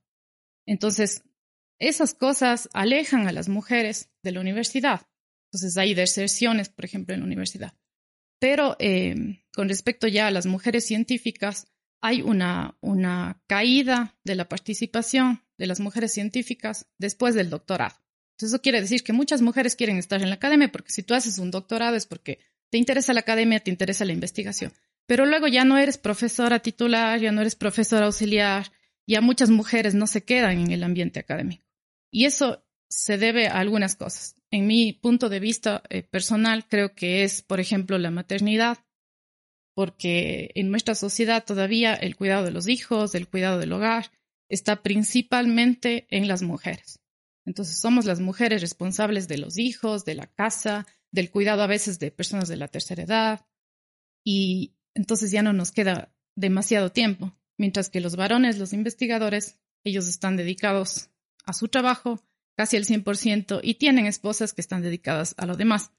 Entonces, 0.65 1.23
esas 1.79 2.13
cosas 2.13 2.69
alejan 2.71 3.27
a 3.27 3.33
las 3.33 3.49
mujeres 3.49 4.09
de 4.23 4.31
la 4.31 4.39
universidad. 4.39 5.01
Entonces, 5.51 5.77
hay 5.77 5.95
deserciones, 5.95 6.69
por 6.69 6.85
ejemplo, 6.85 7.13
en 7.13 7.19
la 7.19 7.25
universidad. 7.25 7.73
Pero 8.41 8.75
eh, 8.79 9.43
con 9.53 9.69
respecto 9.69 10.07
ya 10.07 10.25
a 10.25 10.31
las 10.31 10.47
mujeres 10.47 10.87
científicas, 10.87 11.67
hay 12.01 12.23
una, 12.23 12.75
una 12.81 13.39
caída 13.45 14.17
de 14.23 14.33
la 14.33 14.49
participación 14.49 15.43
de 15.59 15.67
las 15.67 15.79
mujeres 15.79 16.11
científicas 16.11 16.87
después 16.97 17.35
del 17.35 17.51
doctorado. 17.51 17.95
Entonces, 18.31 18.55
eso 18.55 18.61
quiere 18.63 18.81
decir 18.81 19.03
que 19.03 19.13
muchas 19.13 19.43
mujeres 19.43 19.75
quieren 19.75 19.97
estar 19.97 20.23
en 20.23 20.29
la 20.29 20.35
academia 20.35 20.71
porque 20.71 20.91
si 20.91 21.03
tú 21.03 21.13
haces 21.13 21.37
un 21.37 21.51
doctorado 21.51 21.95
es 21.95 22.07
porque 22.07 22.39
te 22.71 22.79
interesa 22.79 23.13
la 23.13 23.19
academia, 23.19 23.59
te 23.59 23.69
interesa 23.69 24.05
la 24.05 24.13
investigación. 24.13 24.73
Pero 25.05 25.27
luego 25.27 25.47
ya 25.47 25.63
no 25.63 25.77
eres 25.77 25.99
profesora 25.99 26.57
titular, 26.61 27.19
ya 27.19 27.31
no 27.31 27.41
eres 27.41 27.55
profesora 27.55 28.07
auxiliar, 28.07 28.71
ya 29.05 29.21
muchas 29.21 29.51
mujeres 29.51 29.93
no 29.93 30.07
se 30.07 30.23
quedan 30.23 30.57
en 30.57 30.71
el 30.71 30.83
ambiente 30.83 31.19
académico. 31.19 31.63
Y 32.09 32.25
eso 32.25 32.65
se 32.91 33.17
debe 33.17 33.47
a 33.47 33.59
algunas 33.59 33.95
cosas. 33.95 34.35
En 34.51 34.67
mi 34.67 34.91
punto 34.91 35.29
de 35.29 35.39
vista 35.39 35.81
eh, 35.89 36.03
personal, 36.03 36.67
creo 36.67 36.93
que 36.93 37.23
es, 37.23 37.41
por 37.41 37.61
ejemplo, 37.61 37.97
la 37.97 38.11
maternidad, 38.11 38.79
porque 39.73 40.51
en 40.55 40.69
nuestra 40.69 40.93
sociedad 40.93 41.45
todavía 41.45 41.93
el 41.93 42.17
cuidado 42.17 42.43
de 42.43 42.51
los 42.51 42.67
hijos, 42.67 43.15
el 43.15 43.29
cuidado 43.29 43.59
del 43.59 43.71
hogar, 43.71 44.11
está 44.49 44.83
principalmente 44.83 46.05
en 46.09 46.27
las 46.27 46.41
mujeres. 46.41 46.99
Entonces 47.45 47.79
somos 47.79 48.05
las 48.05 48.19
mujeres 48.19 48.61
responsables 48.61 49.29
de 49.29 49.37
los 49.37 49.57
hijos, 49.57 50.03
de 50.03 50.15
la 50.15 50.27
casa, 50.27 50.85
del 51.11 51.31
cuidado 51.31 51.63
a 51.63 51.67
veces 51.67 51.97
de 51.97 52.11
personas 52.11 52.49
de 52.49 52.57
la 52.57 52.67
tercera 52.67 53.03
edad, 53.03 53.45
y 54.25 54.75
entonces 54.93 55.31
ya 55.31 55.41
no 55.41 55.53
nos 55.53 55.71
queda 55.71 56.13
demasiado 56.35 56.91
tiempo, 56.91 57.33
mientras 57.57 57.89
que 57.89 58.01
los 58.01 58.17
varones, 58.17 58.59
los 58.59 58.73
investigadores, 58.73 59.61
ellos 59.85 60.09
están 60.09 60.35
dedicados 60.35 61.09
a 61.45 61.53
su 61.53 61.69
trabajo, 61.69 62.21
casi 62.55 62.77
el 62.77 62.85
100%, 62.85 63.59
y 63.63 63.75
tienen 63.75 64.05
esposas 64.05 64.53
que 64.53 64.61
están 64.61 64.81
dedicadas 64.81 65.35
a 65.37 65.45
lo 65.45 65.55
demás. 65.55 65.91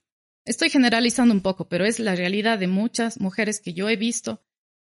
Estoy 0.44 0.70
generalizando 0.70 1.34
un 1.34 1.40
poco, 1.40 1.68
pero 1.68 1.84
es 1.84 1.98
la 1.98 2.16
realidad 2.16 2.58
de 2.58 2.66
muchas 2.66 3.20
mujeres 3.20 3.60
que 3.60 3.74
yo 3.74 3.88
he 3.88 3.96
visto 3.96 4.42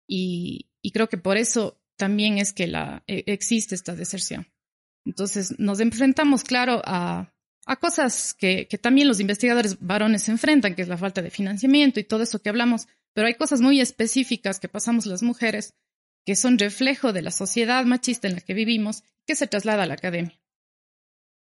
y, 0.07 0.69
creo 0.93 1.09
que 1.09 1.17
por 1.17 1.35
eso 1.37 1.81
también 1.97 2.37
es 2.37 2.53
que 2.53 2.71
e, 3.07 3.23
existe 3.27 3.75
esta 3.75 3.95
deserción. 3.95 4.47
Entonces 5.05 5.59
nos 5.59 5.79
enfrentamos, 5.79 6.43
claro, 6.43 6.81
a, 6.85 7.33
cosas 7.81 8.33
que, 8.33 8.67
que, 8.69 8.77
también 8.77 9.07
los 9.07 9.19
investigadores 9.19 9.77
varones 9.81 10.23
se 10.23 10.31
enfrentan, 10.31 10.75
que 10.75 10.83
es 10.83 10.87
la 10.87 10.97
falta 10.97 11.21
de 11.21 11.29
financiamiento 11.29 11.99
y 11.99 12.05
todo 12.05 12.23
eso 12.23 12.41
que 12.41 12.49
hablamos, 12.49 12.87
pero 13.13 13.27
hay 13.27 13.33
cosas 13.33 13.59
muy 13.59 13.81
específicas 13.81 14.59
que 14.59 14.69
pasamos 14.69 15.05
las 15.05 15.23
mujeres 15.23 15.73
que 16.25 16.35
son 16.35 16.59
reflejo 16.59 17.13
de 17.13 17.21
la 17.21 17.31
sociedad 17.31 17.83
machista 17.85 18.27
en 18.27 18.35
la 18.35 18.41
que 18.41 18.53
vivimos, 18.53 19.03
que 19.25 19.35
se 19.35 19.47
traslada 19.47 19.83
a 19.83 19.85
la 19.85 19.95
academia. 19.95 20.39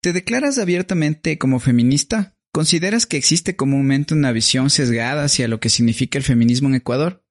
¿Te 0.00 0.12
declaras 0.12 0.58
abiertamente 0.58 1.38
como 1.38 1.58
feminista? 1.58 2.36
¿Consideras 2.52 3.06
que 3.06 3.16
existe 3.16 3.56
comúnmente 3.56 4.14
una 4.14 4.32
visión 4.32 4.70
sesgada 4.70 5.24
hacia 5.24 5.48
lo 5.48 5.60
que 5.60 5.68
significa 5.68 6.18
el 6.18 6.24
feminismo 6.24 6.68
en 6.68 6.76
Ecuador? 6.76 7.24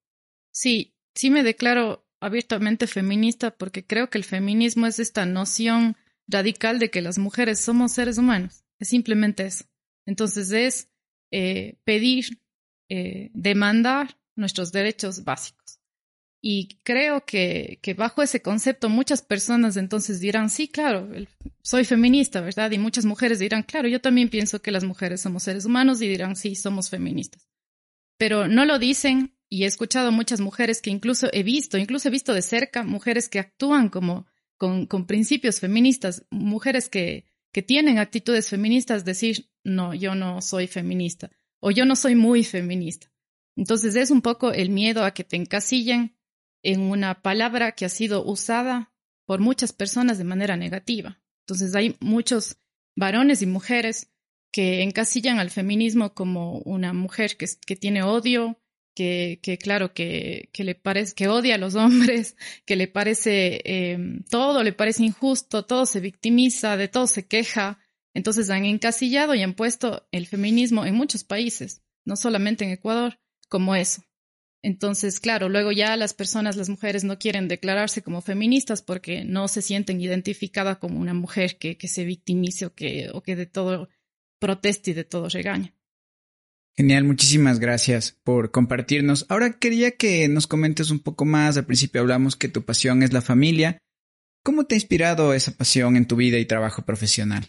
Sí, 0.51 0.95
sí 1.15 1.29
me 1.29 1.43
declaro 1.43 2.07
abiertamente 2.19 2.87
feminista 2.87 3.51
porque 3.51 3.85
creo 3.85 4.09
que 4.09 4.17
el 4.17 4.23
feminismo 4.23 4.85
es 4.85 4.99
esta 4.99 5.25
noción 5.25 5.95
radical 6.27 6.79
de 6.79 6.89
que 6.89 7.01
las 7.01 7.17
mujeres 7.17 7.59
somos 7.59 7.93
seres 7.93 8.17
humanos. 8.17 8.63
Es 8.79 8.89
simplemente 8.89 9.45
eso. 9.45 9.65
Entonces 10.05 10.51
es 10.51 10.89
eh, 11.31 11.77
pedir, 11.83 12.41
eh, 12.89 13.31
demandar 13.33 14.19
nuestros 14.35 14.71
derechos 14.71 15.23
básicos. 15.23 15.76
Y 16.49 16.79
creo 16.83 17.25
que, 17.25 17.77
que, 17.81 17.93
bajo 17.93 18.23
ese 18.23 18.41
concepto 18.41 18.87
muchas 18.87 19.21
personas 19.21 19.75
entonces 19.75 20.21
dirán, 20.21 20.49
sí, 20.49 20.69
claro, 20.69 21.09
soy 21.61 21.83
feminista, 21.83 22.39
¿verdad? 22.39 22.71
Y 22.71 22.77
muchas 22.77 23.03
mujeres 23.03 23.39
dirán, 23.39 23.63
claro, 23.63 23.89
yo 23.89 23.99
también 23.99 24.29
pienso 24.29 24.61
que 24.61 24.71
las 24.71 24.85
mujeres 24.85 25.19
somos 25.19 25.43
seres 25.43 25.65
humanos 25.65 26.01
y 26.01 26.07
dirán, 26.07 26.37
sí, 26.37 26.55
somos 26.55 26.89
feministas. 26.89 27.49
Pero 28.17 28.47
no 28.47 28.63
lo 28.63 28.79
dicen 28.79 29.35
y 29.49 29.65
he 29.65 29.67
escuchado 29.67 30.13
muchas 30.13 30.39
mujeres 30.39 30.81
que 30.81 30.89
incluso 30.89 31.27
he 31.33 31.43
visto, 31.43 31.77
incluso 31.77 32.07
he 32.07 32.11
visto 32.11 32.33
de 32.33 32.41
cerca 32.41 32.83
mujeres 32.83 33.27
que 33.27 33.39
actúan 33.39 33.89
como 33.89 34.25
con, 34.55 34.85
con 34.85 35.05
principios 35.05 35.59
feministas, 35.59 36.25
mujeres 36.29 36.87
que, 36.87 37.25
que 37.51 37.61
tienen 37.61 37.97
actitudes 37.97 38.47
feministas, 38.47 39.03
decir, 39.03 39.49
no, 39.65 39.93
yo 39.93 40.15
no 40.15 40.41
soy 40.41 40.67
feminista 40.67 41.29
o 41.59 41.71
yo 41.71 41.83
no 41.83 41.97
soy 41.97 42.15
muy 42.15 42.45
feminista. 42.45 43.11
Entonces 43.57 43.97
es 43.97 44.11
un 44.11 44.21
poco 44.21 44.53
el 44.53 44.69
miedo 44.69 45.03
a 45.03 45.11
que 45.11 45.25
te 45.25 45.35
encasillen 45.35 46.16
en 46.67 46.81
una 46.81 47.21
palabra 47.21 47.71
que 47.71 47.85
ha 47.85 47.89
sido 47.89 48.25
usada 48.25 48.91
por 49.25 49.39
muchas 49.39 49.71
personas 49.71 50.17
de 50.17 50.25
manera 50.25 50.57
negativa. 50.57 51.17
Entonces 51.45 51.73
hay 51.75 51.95
muchos 52.01 52.57
varones 52.93 53.41
y 53.41 53.45
mujeres 53.45 54.11
que 54.51 54.81
encasillan 54.83 55.39
al 55.39 55.49
feminismo 55.49 56.13
como 56.13 56.57
una 56.59 56.91
mujer 56.91 57.37
que, 57.37 57.75
tiene 57.77 58.03
odio, 58.03 58.59
que, 58.93 59.39
claro, 59.61 59.93
que, 59.93 60.49
que, 60.51 60.65
le 60.65 60.75
parece, 60.75 61.15
que 61.15 61.29
odia 61.29 61.55
a 61.55 61.57
los 61.57 61.75
hombres, 61.75 62.35
que 62.65 62.75
le 62.75 62.89
parece 62.89 63.61
em, 63.63 64.23
todo, 64.23 64.61
le 64.61 64.73
parece 64.73 65.05
injusto, 65.05 65.63
todo 65.63 65.85
se 65.85 66.01
victimiza, 66.01 66.75
de 66.75 66.89
todo 66.89 67.07
se 67.07 67.27
queja. 67.27 67.79
Entonces 68.13 68.49
han 68.49 68.65
encasillado 68.65 69.35
y 69.35 69.41
han 69.41 69.53
puesto 69.53 70.05
el 70.11 70.27
feminismo 70.27 70.85
en 70.85 70.95
muchos 70.95 71.23
países, 71.23 71.81
no 72.03 72.17
solamente 72.17 72.65
en 72.65 72.71
Ecuador, 72.71 73.21
como 73.47 73.73
eso. 73.73 74.06
Entonces, 74.67 75.21
claro, 75.21 75.47
luego 75.47 75.71
ya 75.71 75.95
las 75.95 76.13
personas, 76.13 76.57
las 76.57 76.67
mujeres 76.67 77.05
no 77.05 77.17
quieren 77.17 77.47
declararse 77.47 78.01
como 78.01 78.21
feministas 78.21 78.81
porque 78.81 79.23
no 79.23 79.47
se 79.47 79.61
sienten 79.61 80.01
identificadas 80.01 80.77
como 80.79 80.99
una 80.99 81.13
mujer 81.13 81.57
que, 81.57 81.77
que 81.77 81.87
se 81.87 82.03
victimice 82.03 82.65
o 82.65 82.73
que, 82.73 83.09
o 83.13 83.23
que 83.23 83.37
de 83.37 83.45
todo 83.45 83.87
proteste 84.39 84.91
y 84.91 84.93
de 84.93 85.05
todo 85.05 85.29
regaña. 85.29 85.73
Genial, 86.75 87.05
muchísimas 87.05 87.59
gracias 87.59 88.19
por 88.25 88.51
compartirnos. 88.51 89.25
Ahora 89.29 89.57
quería 89.57 89.91
que 89.91 90.27
nos 90.27 90.47
comentes 90.47 90.91
un 90.91 90.99
poco 90.99 91.23
más. 91.23 91.55
Al 91.55 91.65
principio 91.65 92.01
hablamos 92.01 92.35
que 92.35 92.49
tu 92.49 92.65
pasión 92.65 93.03
es 93.03 93.13
la 93.13 93.21
familia. 93.21 93.77
¿Cómo 94.43 94.65
te 94.65 94.75
ha 94.75 94.79
inspirado 94.79 95.33
esa 95.33 95.53
pasión 95.53 95.95
en 95.95 96.07
tu 96.07 96.17
vida 96.17 96.39
y 96.39 96.45
trabajo 96.45 96.81
profesional? 96.81 97.47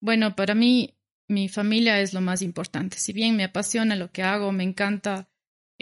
Bueno, 0.00 0.34
para 0.34 0.56
mí 0.56 0.98
mi 1.28 1.48
familia 1.48 2.00
es 2.00 2.12
lo 2.12 2.20
más 2.20 2.42
importante. 2.42 2.98
Si 2.98 3.12
bien 3.12 3.36
me 3.36 3.44
apasiona 3.44 3.94
lo 3.94 4.10
que 4.10 4.24
hago, 4.24 4.50
me 4.50 4.64
encanta 4.64 5.28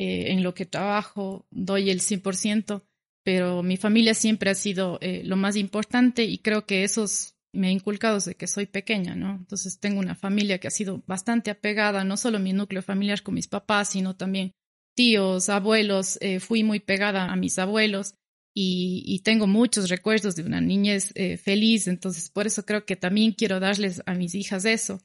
eh, 0.00 0.32
en 0.32 0.42
lo 0.42 0.54
que 0.54 0.64
trabajo, 0.64 1.46
doy 1.50 1.90
el 1.90 2.00
100%, 2.00 2.82
pero 3.22 3.62
mi 3.62 3.76
familia 3.76 4.14
siempre 4.14 4.48
ha 4.48 4.54
sido 4.54 4.98
eh, 5.02 5.20
lo 5.24 5.36
más 5.36 5.56
importante 5.56 6.24
y 6.24 6.38
creo 6.38 6.64
que 6.64 6.84
eso 6.84 7.04
me 7.52 7.66
ha 7.68 7.70
inculcado 7.70 8.14
desde 8.14 8.34
que 8.34 8.46
soy 8.46 8.64
pequeña, 8.64 9.14
¿no? 9.14 9.34
Entonces 9.34 9.78
tengo 9.78 10.00
una 10.00 10.14
familia 10.14 10.58
que 10.58 10.68
ha 10.68 10.70
sido 10.70 11.02
bastante 11.06 11.50
apegada, 11.50 12.02
no 12.02 12.16
solo 12.16 12.38
mi 12.38 12.54
núcleo 12.54 12.80
familiar 12.80 13.22
con 13.22 13.34
mis 13.34 13.46
papás, 13.46 13.90
sino 13.90 14.16
también 14.16 14.52
tíos, 14.96 15.50
abuelos, 15.50 16.16
eh, 16.22 16.40
fui 16.40 16.64
muy 16.64 16.80
pegada 16.80 17.30
a 17.30 17.36
mis 17.36 17.58
abuelos 17.58 18.14
y, 18.54 19.20
tengo 19.22 19.46
muchos 19.46 19.90
recuerdos 19.90 20.34
de 20.34 20.44
una 20.44 20.62
niñez 20.62 21.12
eh, 21.14 21.36
feliz, 21.36 21.88
entonces 21.88 22.30
por 22.30 22.46
eso 22.46 22.64
creo 22.64 22.86
que 22.86 22.96
también 22.96 23.32
quiero 23.32 23.60
darles 23.60 24.02
a 24.06 24.14
mis 24.14 24.34
hijas 24.34 24.64
eso. 24.64 24.98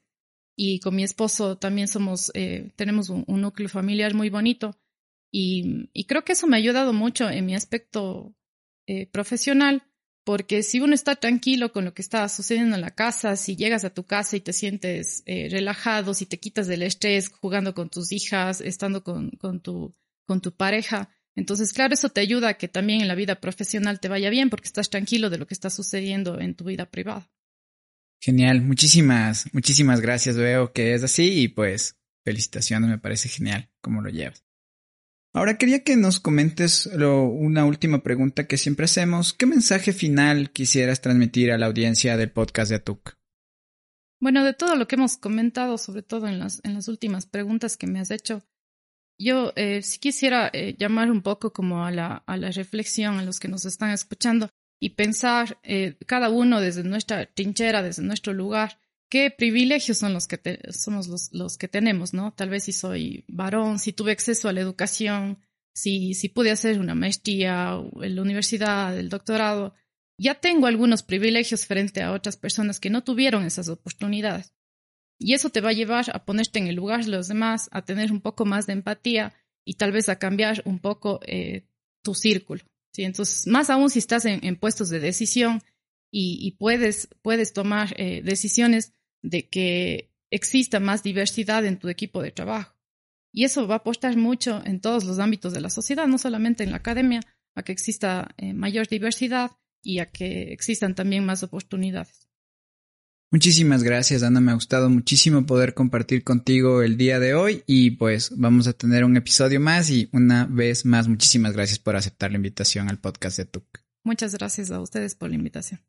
Y 0.58 0.80
con 0.80 0.96
mi 0.96 1.04
esposo 1.04 1.58
también 1.58 1.90
somos, 1.90 2.32
eh, 2.34 2.72
tenemos 2.78 3.10
un, 3.10 3.25
núcleo 3.28 3.68
familiar 3.68 4.14
muy 4.14 4.30
bonito 4.30 4.78
y, 5.38 6.06
creo 6.06 6.24
que 6.24 6.34
eso 6.34 6.48
me 6.48 6.56
ha 6.56 6.60
ayudado 6.60 6.94
mucho 6.94 7.30
en 7.30 7.46
mi 7.46 7.56
aspecto 7.56 8.36
profesional, 9.12 9.84
porque 10.24 10.63
si 10.63 10.80
uno 10.80 10.94
está 10.94 11.15
tranquilo 11.15 11.72
con 11.72 11.86
lo 11.86 11.94
que 11.94 12.01
está 12.01 12.27
sucediendo 12.30 12.75
en 12.75 12.82
la 12.82 12.92
casa, 12.92 13.36
si 13.36 13.56
llegas 13.56 13.84
a 13.84 13.94
tu 13.94 14.06
casa 14.06 14.38
y 14.38 14.42
te 14.42 14.54
sientes 14.54 15.24
relajado, 15.25 16.13
si 16.13 16.25
te 16.25 16.39
quitas 16.39 16.68
del 16.68 16.84
estrés 16.84 17.30
jugando 17.30 17.74
con 17.74 17.89
tus 17.89 18.12
hijas, 18.12 18.62
estando 18.62 19.04
con, 19.04 19.32
con, 19.32 19.60
tu, 19.60 19.96
con 20.25 20.42
tu 20.42 20.51
pareja, 20.56 21.10
entonces, 21.36 21.74
claro, 21.74 21.94
eso 21.94 22.10
te 22.10 22.22
ayuda 22.22 22.50
a 22.50 22.54
que 22.56 22.68
también 22.68 23.01
en 23.01 23.08
la 23.08 23.15
vida 23.15 23.42
profesional 23.42 24.00
te 24.00 24.08
vaya 24.08 24.30
bien 24.30 24.50
porque 24.50 24.68
estás 24.68 24.89
tranquilo 24.89 25.30
de 25.30 25.38
lo 25.38 25.48
que 25.48 25.54
está 25.54 25.70
sucediendo 25.70 26.39
en 26.39 26.56
tu 26.56 26.63
vida 26.63 26.89
privada. 26.89 27.30
Genial, 28.22 28.62
muchísimas, 28.62 29.54
muchísimas 29.54 30.00
gracias. 30.00 30.38
Veo 30.38 30.72
que 30.72 30.94
es 30.94 31.04
así 31.04 31.42
y 31.42 31.48
pues 31.50 31.98
felicitaciones, 32.24 32.89
me 32.89 32.98
parece 32.98 33.27
genial 33.27 33.70
cómo 33.82 34.01
lo 34.01 34.10
llevas. 34.10 34.45
Ahora 35.36 35.58
quería 35.58 35.84
que 35.84 35.98
nos 35.98 36.22
comentes 36.22 36.86
una 36.88 37.65
última 37.65 38.01
pregunta 38.01 38.48
que 38.48 38.56
siempre 38.56 38.86
hacemos. 38.86 39.34
¿Qué 39.34 39.46
mensaje 39.46 39.92
final 39.92 40.50
quisieras 40.51 41.01
transmitir 41.01 41.51
a 41.51 41.58
la 41.58 41.65
audiencia 41.65 42.15
del 42.15 42.32
podcast 42.32 42.70
de 42.70 42.77
Atuk? 42.77 43.18
Bueno, 44.22 44.46
de 44.46 44.54
todo 44.54 44.77
lo 44.77 44.88
que 44.88 44.96
hemos 44.96 45.18
comentado, 45.18 45.77
sobre 45.77 46.04
todo 46.04 46.30
en 46.30 46.39
las, 46.39 46.62
últimas 46.88 47.25
preguntas 47.25 47.75
que 47.75 47.86
me 47.86 48.00
has 48.00 48.12
hecho, 48.12 48.46
yo 49.20 49.51
eh, 49.58 49.82
sí 49.82 50.00
quisiera 50.00 50.50
eh, 50.54 50.77
llamar 50.80 51.12
un 51.12 51.22
poco 51.22 51.51
como 51.51 51.86
a 51.86 51.92
la, 51.92 52.24
a 52.25 52.38
la 52.38 52.51
reflexión 52.51 53.20
a 53.20 53.24
los 53.24 53.42
que 53.42 53.50
nos 53.50 53.65
están 53.65 53.89
escuchando 53.89 54.48
y 54.80 54.92
pensar 54.92 55.60
eh, 55.63 55.98
cada 56.06 56.30
uno 56.30 56.62
desde 56.62 56.86
nuestra 56.86 57.25
trinchera, 57.25 57.84
desde 57.84 58.04
nuestro 58.04 58.32
lugar, 58.32 58.80
qué 59.10 59.32
privilegios 59.32 59.98
son 59.98 60.14
los 60.14 60.28
que 60.28 60.60
somos 60.72 61.08
los, 61.08 61.32
los, 61.34 61.58
que 61.58 61.68
tenemos, 61.68 62.14
¿no? 62.14 62.34
Tal 62.34 62.50
vez 62.50 62.64
si 62.64 62.74
soy 62.74 63.26
varón, 63.28 63.80
si 63.80 63.94
tuve 63.94 64.12
acceso 64.12 64.50
a 64.50 64.54
la 64.54 64.62
educación, 64.62 65.40
si, 65.74 66.14
si 66.14 66.30
pude 66.30 66.52
hacer 66.52 66.80
una 66.80 66.96
maestría 66.96 67.80
en 68.02 68.16
la 68.16 68.22
universidad, 68.22 68.98
el 68.98 69.10
doctorado, 69.10 69.74
ya 70.18 70.36
tengo 70.36 70.68
algunos 70.68 71.04
privilegios 71.04 71.66
frente 71.66 72.02
a 72.02 72.14
otras 72.14 72.38
personas 72.38 72.80
que 72.80 72.90
no 72.90 73.04
tuvieron 73.04 73.44
esas 73.44 73.68
oportunidades. 73.68 74.54
Y 75.20 75.34
eso 75.34 75.50
te 75.50 75.62
va 75.62 75.70
a 75.70 75.74
llevar 75.74 76.06
a 76.14 76.26
ponerte 76.26 76.60
en 76.60 76.68
el 76.68 76.76
lugar 76.76 77.04
de 77.04 77.12
los 77.12 77.28
demás, 77.28 77.70
a 77.72 77.84
tener 77.84 78.12
un 78.12 78.22
poco 78.22 78.46
más 78.46 78.68
de 78.68 78.74
empatía 78.74 79.34
y 79.66 79.76
tal 79.76 79.92
vez 79.92 80.10
a 80.10 80.20
cambiar 80.20 80.62
un 80.66 80.80
poco 80.80 81.20
eh, 81.26 81.68
tu 82.04 82.14
círculo. 82.14 82.64
¿sí? 82.94 83.04
Entonces, 83.04 83.48
más 83.48 83.70
aún 83.70 83.90
si 83.90 84.00
estás 84.00 84.26
en, 84.26 84.56
puestos 84.58 84.90
de 84.90 85.00
decisión 85.00 85.62
y, 86.12 86.52
puedes, 86.52 87.10
puedes 87.22 87.52
tomar 87.52 87.94
eh, 87.98 88.22
decisiones 88.24 88.94
de 89.25 89.48
que 89.48 90.12
exista 90.32 90.79
más 90.79 91.03
diversidad 91.03 91.65
en 91.65 91.77
tu 91.77 91.89
equipo 91.89 92.22
de 92.22 92.32
trabajo. 92.32 92.75
Y 93.32 93.44
eso 93.44 93.67
va 93.67 93.75
a 93.75 93.77
apostar 93.79 94.15
mucho 94.15 94.62
en 94.65 94.79
todos 94.79 95.03
los 95.03 95.20
ámbitos 95.20 95.53
de 95.53 95.62
la 95.62 95.70
sociedad, 95.70 96.08
no 96.08 96.17
solamente 96.17 96.63
en 96.63 96.72
la 96.72 96.77
academia, 96.77 97.22
a 97.55 97.63
que 97.63 97.72
exista 97.72 98.34
eh, 98.38 98.53
mayor 98.53 98.88
diversidad 98.88 99.51
y 99.82 100.00
a 100.00 100.05
que 100.05 100.53
existan 100.53 100.96
también 100.96 101.25
más 101.25 101.44
oportunidades. 101.44 102.29
Muchísimas 103.31 103.83
gracias, 103.83 104.24
Ana. 104.24 104.40
Me 104.40 104.51
ha 104.51 104.55
gustado 104.55 104.90
muchísimo 104.90 105.46
poder 105.46 105.74
compartir 105.74 106.24
contigo 106.24 106.83
el 106.83 106.96
día 106.96 107.20
de 107.20 107.33
hoy 107.33 107.64
y 107.68 107.92
pues 107.92 108.31
vamos 108.38 108.68
a 108.68 108.74
tener 108.74 109.03
un 109.03 109.18
episodio 109.18 109.59
más 109.59 109.90
y 109.90 110.07
una 110.14 110.46
vez 110.46 110.85
más 110.85 111.07
muchísimas 111.07 111.53
gracias 111.53 111.79
por 111.79 111.96
aceptar 111.96 112.31
la 112.31 112.38
invitación 112.38 112.88
al 112.90 113.00
podcast 113.00 113.38
de 113.38 113.46
TUC. 113.46 113.66
Muchas 114.03 114.35
gracias 114.35 114.72
a 114.72 114.79
ustedes 114.79 115.16
por 115.16 115.29
la 115.29 115.35
invitación. 115.35 115.81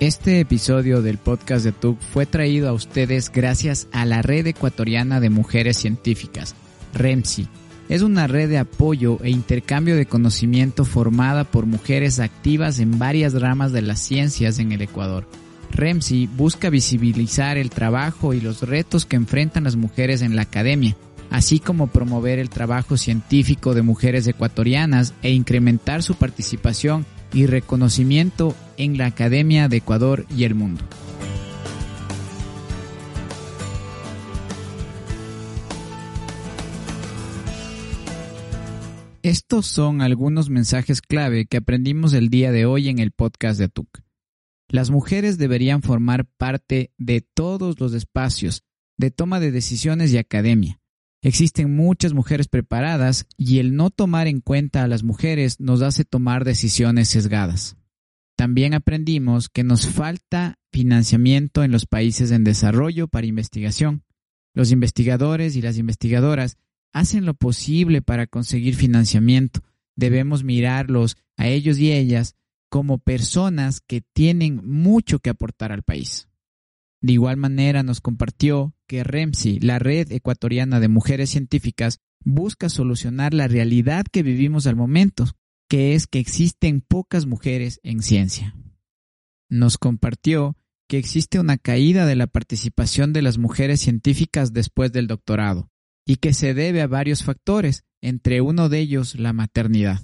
Este 0.00 0.38
episodio 0.40 1.02
del 1.02 1.18
podcast 1.18 1.64
de 1.64 1.72
TUC 1.72 2.00
fue 2.00 2.24
traído 2.24 2.68
a 2.68 2.72
ustedes 2.72 3.32
gracias 3.32 3.88
a 3.92 4.04
la 4.04 4.22
Red 4.22 4.46
Ecuatoriana 4.46 5.20
de 5.20 5.30
Mujeres 5.30 5.76
Científicas, 5.76 6.54
REMSI 6.94 7.48
es 7.88 8.02
una 8.02 8.26
red 8.26 8.50
de 8.50 8.58
apoyo 8.58 9.18
e 9.22 9.30
intercambio 9.30 9.96
de 9.96 10.06
conocimiento 10.06 10.84
formada 10.84 11.44
por 11.44 11.64
mujeres 11.64 12.20
activas 12.20 12.80
en 12.80 12.98
varias 12.98 13.32
ramas 13.32 13.72
de 13.72 13.82
las 13.82 13.98
ciencias 13.98 14.58
en 14.58 14.72
el 14.72 14.82
Ecuador. 14.82 15.26
REMSI 15.70 16.26
busca 16.26 16.70
visibilizar 16.70 17.56
el 17.56 17.70
trabajo 17.70 18.34
y 18.34 18.40
los 18.40 18.62
retos 18.62 19.06
que 19.06 19.16
enfrentan 19.16 19.64
las 19.64 19.76
mujeres 19.76 20.20
en 20.20 20.36
la 20.36 20.42
academia, 20.42 20.96
así 21.30 21.60
como 21.60 21.86
promover 21.86 22.38
el 22.38 22.50
trabajo 22.50 22.98
científico 22.98 23.74
de 23.74 23.82
mujeres 23.82 24.26
ecuatorianas 24.26 25.14
e 25.22 25.30
incrementar 25.30 26.02
su 26.02 26.14
participación 26.14 27.06
y 27.32 27.46
reconocimiento 27.46 28.54
en 28.76 28.98
la 28.98 29.06
academia 29.06 29.68
de 29.68 29.78
Ecuador 29.78 30.26
y 30.34 30.44
el 30.44 30.54
mundo. 30.54 30.84
Estos 39.22 39.66
son 39.66 40.00
algunos 40.00 40.48
mensajes 40.48 41.02
clave 41.02 41.44
que 41.44 41.58
aprendimos 41.58 42.14
el 42.14 42.30
día 42.30 42.50
de 42.50 42.64
hoy 42.64 42.88
en 42.88 42.98
el 42.98 43.10
podcast 43.10 43.58
de 43.58 43.66
Atuk. 43.66 44.00
Las 44.68 44.90
mujeres 44.90 45.36
deberían 45.36 45.82
formar 45.82 46.24
parte 46.24 46.92
de 46.96 47.20
todos 47.20 47.78
los 47.80 47.94
espacios 47.94 48.62
de 48.96 49.10
toma 49.10 49.38
de 49.40 49.50
decisiones 49.50 50.12
y 50.12 50.18
academia. 50.18 50.77
Existen 51.20 51.74
muchas 51.74 52.14
mujeres 52.14 52.46
preparadas 52.46 53.26
y 53.36 53.58
el 53.58 53.74
no 53.74 53.90
tomar 53.90 54.28
en 54.28 54.40
cuenta 54.40 54.84
a 54.84 54.88
las 54.88 55.02
mujeres 55.02 55.58
nos 55.58 55.82
hace 55.82 56.04
tomar 56.04 56.44
decisiones 56.44 57.08
sesgadas. 57.08 57.76
También 58.36 58.72
aprendimos 58.72 59.48
que 59.48 59.64
nos 59.64 59.88
falta 59.88 60.58
financiamiento 60.72 61.64
en 61.64 61.72
los 61.72 61.86
países 61.86 62.30
en 62.30 62.44
desarrollo 62.44 63.08
para 63.08 63.26
investigación. 63.26 64.04
Los 64.54 64.70
investigadores 64.70 65.56
y 65.56 65.62
las 65.62 65.76
investigadoras 65.76 66.56
hacen 66.92 67.26
lo 67.26 67.34
posible 67.34 68.00
para 68.00 68.28
conseguir 68.28 68.76
financiamiento. 68.76 69.60
Debemos 69.96 70.44
mirarlos 70.44 71.16
a 71.36 71.48
ellos 71.48 71.78
y 71.78 71.90
ellas 71.90 72.36
como 72.68 72.98
personas 72.98 73.80
que 73.80 74.02
tienen 74.12 74.60
mucho 74.64 75.18
que 75.18 75.30
aportar 75.30 75.72
al 75.72 75.82
país. 75.82 76.27
De 77.00 77.12
igual 77.12 77.36
manera 77.36 77.82
nos 77.82 78.00
compartió 78.00 78.74
que 78.86 79.04
REMSI, 79.04 79.60
la 79.60 79.78
Red 79.78 80.10
Ecuatoriana 80.12 80.80
de 80.80 80.88
Mujeres 80.88 81.30
Científicas, 81.30 82.00
busca 82.24 82.68
solucionar 82.68 83.34
la 83.34 83.46
realidad 83.46 84.04
que 84.10 84.22
vivimos 84.22 84.66
al 84.66 84.76
momento, 84.76 85.26
que 85.68 85.94
es 85.94 86.06
que 86.06 86.18
existen 86.18 86.80
pocas 86.80 87.26
mujeres 87.26 87.80
en 87.82 88.02
ciencia. 88.02 88.56
Nos 89.48 89.78
compartió 89.78 90.56
que 90.88 90.98
existe 90.98 91.38
una 91.38 91.58
caída 91.58 92.06
de 92.06 92.16
la 92.16 92.26
participación 92.26 93.12
de 93.12 93.22
las 93.22 93.38
mujeres 93.38 93.80
científicas 93.80 94.52
después 94.52 94.90
del 94.90 95.06
doctorado, 95.06 95.70
y 96.06 96.16
que 96.16 96.32
se 96.32 96.54
debe 96.54 96.80
a 96.82 96.86
varios 96.86 97.22
factores, 97.22 97.84
entre 98.00 98.40
uno 98.40 98.68
de 98.68 98.78
ellos 98.78 99.14
la 99.18 99.32
maternidad. 99.32 100.00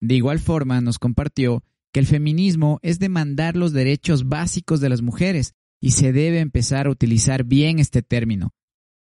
De 0.00 0.14
igual 0.14 0.38
forma, 0.38 0.80
nos 0.80 0.98
compartió 0.98 1.62
que 1.92 2.00
el 2.00 2.06
feminismo 2.06 2.78
es 2.82 2.98
demandar 2.98 3.56
los 3.56 3.72
derechos 3.72 4.28
básicos 4.28 4.80
de 4.80 4.88
las 4.88 5.02
mujeres 5.02 5.54
y 5.80 5.92
se 5.92 6.12
debe 6.12 6.40
empezar 6.40 6.86
a 6.86 6.90
utilizar 6.90 7.44
bien 7.44 7.78
este 7.78 8.02
término. 8.02 8.54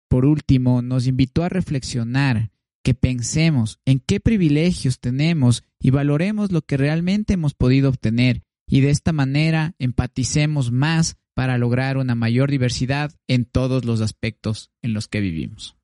Por 0.09 0.25
último, 0.25 0.81
nos 0.81 1.07
invitó 1.07 1.43
a 1.43 1.49
reflexionar, 1.49 2.51
que 2.83 2.93
pensemos 2.93 3.79
en 3.85 3.99
qué 3.99 4.19
privilegios 4.19 4.99
tenemos 4.99 5.63
y 5.79 5.91
valoremos 5.91 6.51
lo 6.51 6.61
que 6.61 6.77
realmente 6.77 7.33
hemos 7.33 7.53
podido 7.53 7.89
obtener 7.89 8.43
y 8.67 8.81
de 8.81 8.89
esta 8.89 9.13
manera 9.13 9.75
empaticemos 9.79 10.71
más 10.71 11.17
para 11.33 11.57
lograr 11.57 11.97
una 11.97 12.15
mayor 12.15 12.49
diversidad 12.49 13.13
en 13.27 13.45
todos 13.45 13.85
los 13.85 14.01
aspectos 14.01 14.71
en 14.81 14.93
los 14.93 15.07
que 15.07 15.21
vivimos. 15.21 15.77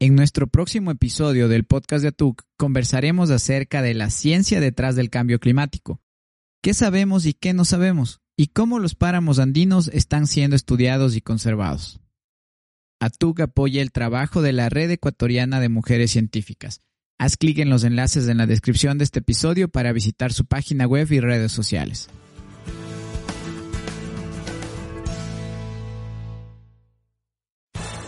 En 0.00 0.14
nuestro 0.14 0.46
próximo 0.46 0.92
episodio 0.92 1.48
del 1.48 1.64
podcast 1.64 2.02
de 2.02 2.08
ATUC 2.08 2.42
conversaremos 2.56 3.30
acerca 3.30 3.82
de 3.82 3.94
la 3.94 4.10
ciencia 4.10 4.60
detrás 4.60 4.94
del 4.94 5.10
cambio 5.10 5.40
climático. 5.40 6.00
¿Qué 6.62 6.72
sabemos 6.72 7.26
y 7.26 7.34
qué 7.34 7.52
no 7.52 7.64
sabemos? 7.64 8.20
¿Y 8.40 8.46
cómo 8.46 8.78
los 8.78 8.94
páramos 8.94 9.40
andinos 9.40 9.90
están 9.92 10.28
siendo 10.28 10.54
estudiados 10.54 11.16
y 11.16 11.20
conservados? 11.20 11.98
ATUC 13.00 13.40
apoya 13.40 13.82
el 13.82 13.90
trabajo 13.90 14.42
de 14.42 14.52
la 14.52 14.68
Red 14.68 14.92
Ecuatoriana 14.92 15.58
de 15.58 15.68
Mujeres 15.68 16.12
Científicas. 16.12 16.80
Haz 17.18 17.36
clic 17.36 17.58
en 17.58 17.68
los 17.68 17.82
enlaces 17.82 18.28
en 18.28 18.36
la 18.36 18.46
descripción 18.46 18.96
de 18.96 19.02
este 19.02 19.18
episodio 19.18 19.68
para 19.68 19.92
visitar 19.92 20.32
su 20.32 20.44
página 20.44 20.86
web 20.86 21.10
y 21.10 21.18
redes 21.18 21.50
sociales. 21.50 22.10